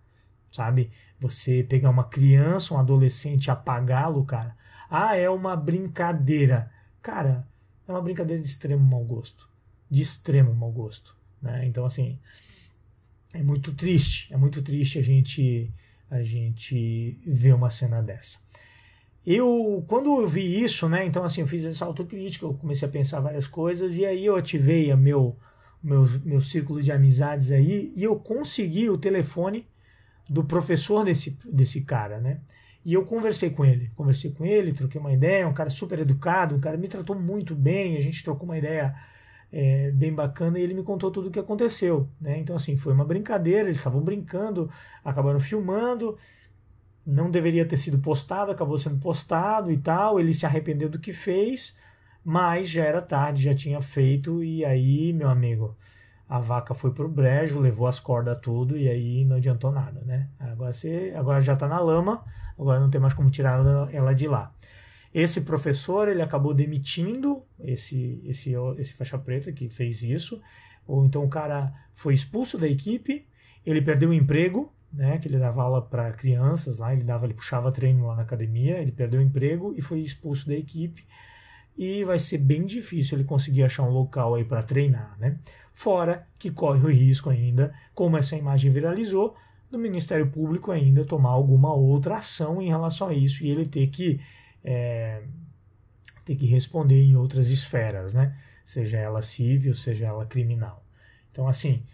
sabe? 0.52 0.90
Você 1.20 1.62
pegar 1.62 1.90
uma 1.90 2.04
criança, 2.04 2.74
um 2.74 2.78
adolescente 2.78 3.50
apagá-lo, 3.50 4.24
cara. 4.24 4.56
Ah, 4.90 5.16
é 5.16 5.28
uma 5.28 5.56
brincadeira. 5.56 6.70
Cara, 7.02 7.46
é 7.86 7.92
uma 7.92 8.02
brincadeira 8.02 8.42
de 8.42 8.48
extremo 8.48 8.84
mau 8.84 9.04
gosto. 9.04 9.48
De 9.90 10.00
extremo 10.00 10.54
mau 10.54 10.70
gosto. 10.70 11.16
Né? 11.42 11.66
Então, 11.66 11.84
assim, 11.84 12.18
é 13.32 13.42
muito 13.42 13.74
triste. 13.74 14.32
É 14.32 14.36
muito 14.36 14.62
triste 14.62 14.98
a 14.98 15.02
gente, 15.02 15.70
a 16.10 16.22
gente 16.22 17.20
ver 17.26 17.54
uma 17.54 17.70
cena 17.70 18.02
dessa. 18.02 18.38
Eu, 19.26 19.84
quando 19.86 20.20
eu 20.20 20.26
vi 20.26 20.62
isso, 20.62 20.88
né, 20.88 21.04
então 21.04 21.22
assim, 21.22 21.42
eu 21.42 21.46
fiz 21.46 21.62
essa 21.62 21.84
autocrítica, 21.84 22.46
eu 22.46 22.54
comecei 22.54 22.88
a 22.88 22.90
pensar 22.90 23.20
várias 23.20 23.46
coisas 23.46 23.98
e 23.98 24.06
aí 24.06 24.24
eu 24.24 24.36
ativei 24.36 24.90
a 24.90 24.96
meu, 24.96 25.36
meu, 25.82 26.06
meu 26.24 26.40
círculo 26.40 26.82
de 26.82 26.92
amizades 26.92 27.50
aí, 27.50 27.92
e 27.94 28.04
eu 28.04 28.16
consegui 28.16 28.88
o 28.90 28.98
telefone 28.98 29.66
do 30.28 30.44
professor 30.44 31.04
desse, 31.04 31.38
desse 31.44 31.82
cara, 31.82 32.20
né? 32.20 32.40
E 32.84 32.94
eu 32.94 33.04
conversei 33.04 33.50
com 33.50 33.64
ele, 33.64 33.90
conversei 33.94 34.30
com 34.30 34.46
ele, 34.46 34.72
troquei 34.72 35.00
uma 35.00 35.12
ideia, 35.12 35.48
um 35.48 35.52
cara 35.52 35.68
super 35.68 35.98
educado, 35.98 36.54
um 36.54 36.60
cara 36.60 36.76
me 36.76 36.88
tratou 36.88 37.18
muito 37.18 37.54
bem, 37.54 37.96
a 37.96 38.00
gente 38.00 38.22
trocou 38.24 38.44
uma 38.44 38.56
ideia 38.56 38.94
é, 39.52 39.90
bem 39.90 40.12
bacana 40.14 40.58
e 40.58 40.62
ele 40.62 40.74
me 40.74 40.82
contou 40.82 41.10
tudo 41.10 41.28
o 41.28 41.30
que 41.30 41.38
aconteceu. 41.38 42.08
Né? 42.20 42.38
Então, 42.38 42.56
assim, 42.56 42.76
foi 42.76 42.92
uma 42.92 43.04
brincadeira, 43.04 43.68
eles 43.68 43.78
estavam 43.78 44.00
brincando, 44.00 44.70
acabaram 45.04 45.40
filmando, 45.40 46.16
não 47.06 47.30
deveria 47.30 47.66
ter 47.66 47.76
sido 47.76 47.98
postado, 47.98 48.52
acabou 48.52 48.78
sendo 48.78 48.98
postado 48.98 49.72
e 49.72 49.76
tal. 49.76 50.20
Ele 50.20 50.34
se 50.34 50.46
arrependeu 50.46 50.88
do 50.88 50.98
que 50.98 51.12
fez, 51.12 51.76
mas 52.28 52.68
já 52.68 52.84
era 52.84 53.00
tarde, 53.00 53.44
já 53.44 53.54
tinha 53.54 53.80
feito, 53.80 54.44
e 54.44 54.62
aí, 54.62 55.14
meu 55.14 55.30
amigo, 55.30 55.74
a 56.28 56.38
vaca 56.38 56.74
foi 56.74 56.92
pro 56.92 57.08
brejo, 57.08 57.58
levou 57.58 57.86
as 57.86 57.98
cordas 57.98 58.38
tudo, 58.42 58.76
e 58.76 58.86
aí 58.86 59.24
não 59.24 59.36
adiantou 59.36 59.72
nada, 59.72 60.02
né? 60.04 60.28
Agora, 60.38 60.70
você, 60.70 61.14
agora 61.16 61.40
já 61.40 61.56
tá 61.56 61.66
na 61.66 61.80
lama, 61.80 62.22
agora 62.58 62.80
não 62.80 62.90
tem 62.90 63.00
mais 63.00 63.14
como 63.14 63.30
tirar 63.30 63.58
ela, 63.58 63.88
ela 63.90 64.12
de 64.12 64.28
lá. 64.28 64.52
Esse 65.14 65.40
professor 65.40 66.06
ele 66.06 66.20
acabou 66.20 66.52
demitindo 66.52 67.42
esse, 67.64 68.20
esse, 68.26 68.52
esse 68.76 68.92
faixa 68.92 69.16
preta 69.16 69.50
que 69.50 69.70
fez 69.70 70.02
isso, 70.02 70.38
ou 70.86 71.06
então 71.06 71.24
o 71.24 71.30
cara 71.30 71.72
foi 71.94 72.12
expulso 72.12 72.58
da 72.58 72.68
equipe, 72.68 73.26
ele 73.64 73.80
perdeu 73.80 74.10
o 74.10 74.14
emprego, 74.14 74.70
né, 74.92 75.16
que 75.16 75.28
ele 75.28 75.38
dava 75.38 75.62
aula 75.62 75.80
para 75.80 76.12
crianças 76.12 76.76
lá, 76.76 76.92
ele 76.92 77.04
dava, 77.04 77.24
ele 77.24 77.32
puxava 77.32 77.72
treino 77.72 78.06
lá 78.06 78.16
na 78.16 78.22
academia, 78.22 78.82
ele 78.82 78.92
perdeu 78.92 79.18
o 79.18 79.22
emprego 79.22 79.72
e 79.78 79.80
foi 79.80 80.00
expulso 80.00 80.46
da 80.46 80.54
equipe 80.54 81.06
e 81.78 82.02
vai 82.02 82.18
ser 82.18 82.38
bem 82.38 82.66
difícil 82.66 83.16
ele 83.16 83.24
conseguir 83.24 83.62
achar 83.62 83.84
um 83.84 83.90
local 83.90 84.34
aí 84.34 84.44
para 84.44 84.64
treinar, 84.64 85.16
né? 85.16 85.38
Fora 85.72 86.26
que 86.36 86.50
corre 86.50 86.84
o 86.84 86.90
risco 86.90 87.30
ainda, 87.30 87.72
como 87.94 88.16
essa 88.16 88.34
imagem 88.34 88.72
viralizou, 88.72 89.36
do 89.70 89.78
Ministério 89.78 90.28
Público 90.28 90.72
ainda 90.72 91.04
tomar 91.04 91.30
alguma 91.30 91.72
outra 91.72 92.16
ação 92.16 92.60
em 92.60 92.68
relação 92.68 93.08
a 93.08 93.14
isso 93.14 93.44
e 93.44 93.50
ele 93.50 93.64
ter 93.64 93.86
que 93.86 94.20
é, 94.64 95.22
ter 96.24 96.34
que 96.34 96.46
responder 96.46 97.00
em 97.00 97.14
outras 97.14 97.48
esferas, 97.48 98.12
né? 98.12 98.36
Seja 98.64 98.98
ela 98.98 99.22
civil, 99.22 99.76
seja 99.76 100.06
ela 100.06 100.26
criminal. 100.26 100.84
Então, 101.30 101.46
assim, 101.46 101.84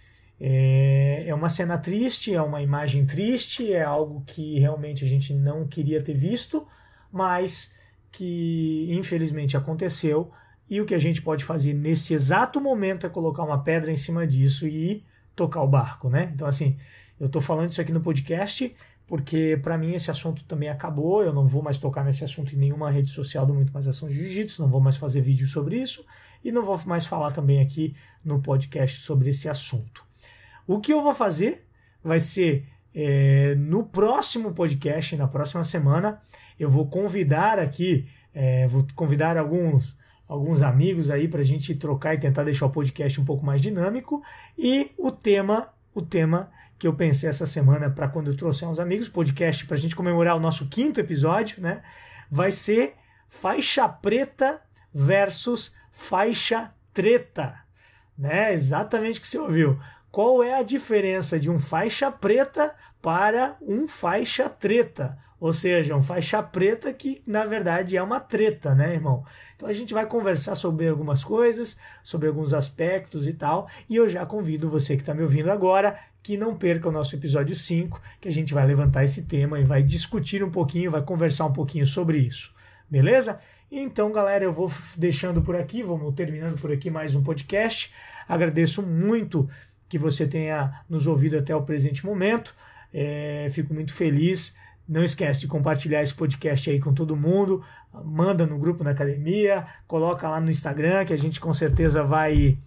é, 0.41 1.25
é 1.27 1.35
uma 1.35 1.51
cena 1.51 1.77
triste, 1.77 2.35
é 2.35 2.41
uma 2.41 2.63
imagem 2.63 3.05
triste, 3.05 3.71
é 3.71 3.83
algo 3.83 4.23
que 4.27 4.59
realmente 4.59 5.05
a 5.05 5.09
gente 5.09 5.35
não 5.35 5.67
queria 5.67 6.03
ter 6.03 6.15
visto, 6.15 6.67
mas 7.13 7.75
que 8.15 8.87
infelizmente 8.91 9.57
aconteceu. 9.57 10.31
E 10.71 10.81
o 10.81 10.87
que 10.87 10.95
a 10.95 10.99
gente 10.99 11.21
pode 11.21 11.45
fazer 11.45 11.75
nesse 11.75 12.15
exato 12.15 12.61
momento 12.61 13.07
é 13.07 13.11
colocar 13.11 13.43
uma 13.43 13.63
pedra 13.63 13.91
em 13.91 13.97
cima 13.97 14.27
disso 14.27 14.67
e 14.67 15.05
tocar 15.37 15.63
o 15.63 15.69
barco, 15.69 16.09
né? 16.09 16.31
Então, 16.35 16.47
assim, 16.47 16.79
eu 17.19 17.27
estou 17.27 17.43
falando 17.43 17.73
isso 17.73 17.81
aqui 17.81 17.93
no 17.93 18.01
podcast 18.01 18.75
porque 19.07 19.59
para 19.63 19.77
mim 19.77 19.95
esse 19.95 20.11
assunto 20.11 20.45
também 20.45 20.69
acabou. 20.69 21.23
Eu 21.23 21.33
não 21.33 21.47
vou 21.47 21.63
mais 21.63 21.77
tocar 21.77 22.05
nesse 22.05 22.25
assunto 22.25 22.55
em 22.55 22.59
nenhuma 22.59 22.91
rede 22.91 23.11
social 23.11 23.45
do 23.45 23.53
Muito 23.53 23.73
Mais 23.73 23.87
Ação 23.87 24.09
de 24.09 24.15
Jiu-Jitsu, 24.15 24.63
não 24.63 24.69
vou 24.69 24.81
mais 24.81 24.97
fazer 24.97 25.21
vídeo 25.21 25.47
sobre 25.47 25.77
isso 25.81 26.07
e 26.43 26.53
não 26.53 26.65
vou 26.65 26.81
mais 26.87 27.05
falar 27.05 27.33
também 27.33 27.61
aqui 27.61 27.95
no 28.25 28.41
podcast 28.41 29.01
sobre 29.01 29.31
esse 29.31 29.49
assunto. 29.49 30.05
O 30.67 30.81
que 30.81 30.93
eu 30.93 31.03
vou 31.03 31.13
fazer 31.13 31.67
vai 32.03 32.21
ser 32.21 32.67
é, 32.95 33.55
no 33.57 33.85
próximo 33.85 34.53
podcast, 34.53 35.17
na 35.17 35.27
próxima 35.27 35.65
semana, 35.65 36.21
eu 36.59 36.71
vou 36.71 36.87
convidar 36.87 37.59
aqui, 37.59 38.07
é, 38.33 38.67
vou 38.69 38.87
convidar 38.95 39.37
alguns 39.37 39.97
alguns 40.27 40.63
amigos 40.63 41.11
aí 41.11 41.29
para 41.29 41.41
a 41.41 41.45
gente 41.45 41.75
trocar 41.75 42.15
e 42.15 42.19
tentar 42.19 42.45
deixar 42.45 42.67
o 42.67 42.71
podcast 42.71 43.21
um 43.21 43.25
pouco 43.25 43.45
mais 43.45 43.61
dinâmico. 43.61 44.23
E 44.57 44.91
o 44.97 45.11
tema, 45.11 45.69
o 45.95 46.01
tema 46.01 46.51
que 46.79 46.87
eu 46.87 46.95
pensei 46.95 47.29
essa 47.29 47.47
semana 47.47 47.91
para 47.91 48.09
quando 48.09 48.31
eu 48.31 48.37
trouxer 48.37 48.69
uns 48.69 48.81
amigos, 48.81 49.09
podcast 49.09 49.67
para 49.67 49.77
a 49.77 49.79
gente 49.79 49.95
comemorar 49.95 50.37
o 50.37 50.41
nosso 50.41 50.67
quinto 50.67 51.01
episódio, 51.01 51.63
né? 51.63 51.83
Vai 52.31 52.51
ser 52.51 52.95
faixa 53.29 53.89
preta 53.89 54.61
versus 54.93 55.77
faixa 55.93 56.73
treta, 56.93 57.55
né? 58.17 58.53
Exatamente 58.55 59.19
o 59.19 59.23
que 59.23 59.29
você 59.29 59.39
ouviu 59.39 59.79
qual 60.15 60.45
é 60.45 60.55
a 60.55 60.63
diferença 60.63 61.41
de 61.41 61.51
um 61.51 61.59
faixa 61.59 62.09
preta 62.09 62.73
para 63.03 63.57
um 63.61 63.89
faixa 63.89 64.49
treta. 64.49 65.19
Ou 65.41 65.53
seja, 65.53 65.97
um 65.97 66.05
faixa 66.05 66.41
preta 66.41 66.93
que 66.93 67.21
na 67.27 67.45
verdade 67.45 67.97
é 67.97 68.03
uma 68.03 68.21
treta, 68.21 68.77
né, 68.77 68.95
irmão? 68.95 69.25
Então 69.57 69.69
a 69.69 69.73
gente 69.73 69.93
vai 69.93 70.07
conversar 70.07 70.55
sobre 70.55 70.87
algumas 70.87 71.25
coisas, 71.25 71.77
sobre 72.01 72.29
alguns 72.29 72.55
aspectos 72.55 73.27
e 73.27 73.33
tal. 73.33 73.69
E 73.91 73.97
eu 73.97 74.09
já 74.09 74.25
convido 74.25 74.71
você 74.71 74.95
que 74.95 75.03
está 75.03 75.13
me 75.13 75.25
ouvindo 75.25 75.51
agora 75.51 75.99
que 76.23 76.37
não 76.37 76.55
perca 76.55 76.89
o 76.89 76.93
nosso 76.93 77.17
episódio 77.17 77.57
5, 77.57 78.01
que 78.21 78.29
a 78.29 78.33
gente 78.33 78.55
vai 78.55 78.65
levantar 78.65 79.03
esse 79.03 79.25
tema 79.25 79.59
e 79.59 79.65
vai 79.65 79.83
discutir 79.83 80.45
um 80.45 80.51
pouquinho, 80.51 80.93
vai 80.93 81.03
conversar 81.03 81.47
um 81.47 81.53
pouquinho 81.53 81.87
sobre 81.87 82.19
isso. 82.19 82.55
Beleza? 82.89 83.41
Então, 83.69 84.13
galera, 84.13 84.45
eu 84.45 84.53
vou 84.53 84.71
deixando 84.97 85.43
por 85.43 85.57
aqui, 85.57 85.83
vamos 85.83 86.15
terminando 86.15 86.61
por 86.61 86.71
aqui 86.71 86.89
mais 86.89 87.17
um 87.17 87.23
podcast. 87.25 87.93
Agradeço 88.29 88.81
muito 88.81 89.49
que 89.95 89.99
você 89.99 90.27
tenha 90.27 90.81
nos 90.91 91.07
ouvido 91.07 91.39
até 91.39 91.55
o 91.55 91.63
presente 91.63 92.05
momento. 92.05 92.53
É, 92.93 93.47
fico 93.51 93.73
muito 93.73 93.95
feliz. 93.95 94.57
Não 94.89 95.05
esquece 95.05 95.43
de 95.43 95.47
compartilhar 95.47 96.03
esse 96.03 96.13
podcast 96.13 96.69
aí 96.69 96.81
com 96.81 96.93
todo 96.93 97.15
mundo. 97.15 97.63
Manda 98.05 98.45
no 98.45 98.59
grupo 98.59 98.83
da 98.83 98.91
academia, 98.91 99.65
coloca 99.87 100.29
lá 100.29 100.41
no 100.41 100.51
Instagram 100.51 101.05
que 101.05 101.13
a 101.13 101.17
gente 101.17 101.39
com 101.39 101.53
certeza 101.53 102.03
vai 102.03 102.59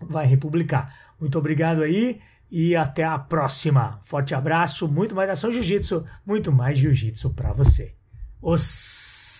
vai 0.00 0.26
republicar. 0.26 0.94
Muito 1.18 1.36
obrigado 1.36 1.82
aí 1.82 2.20
e 2.48 2.76
até 2.76 3.02
a 3.02 3.18
próxima. 3.18 3.98
Forte 4.04 4.32
abraço, 4.32 4.86
muito 4.86 5.12
mais 5.12 5.28
ação 5.28 5.50
jiu-jitsu, 5.50 6.04
muito 6.24 6.52
mais 6.52 6.78
jiu-jitsu 6.78 7.30
para 7.30 7.52
você. 7.52 7.94
Os 8.40 9.33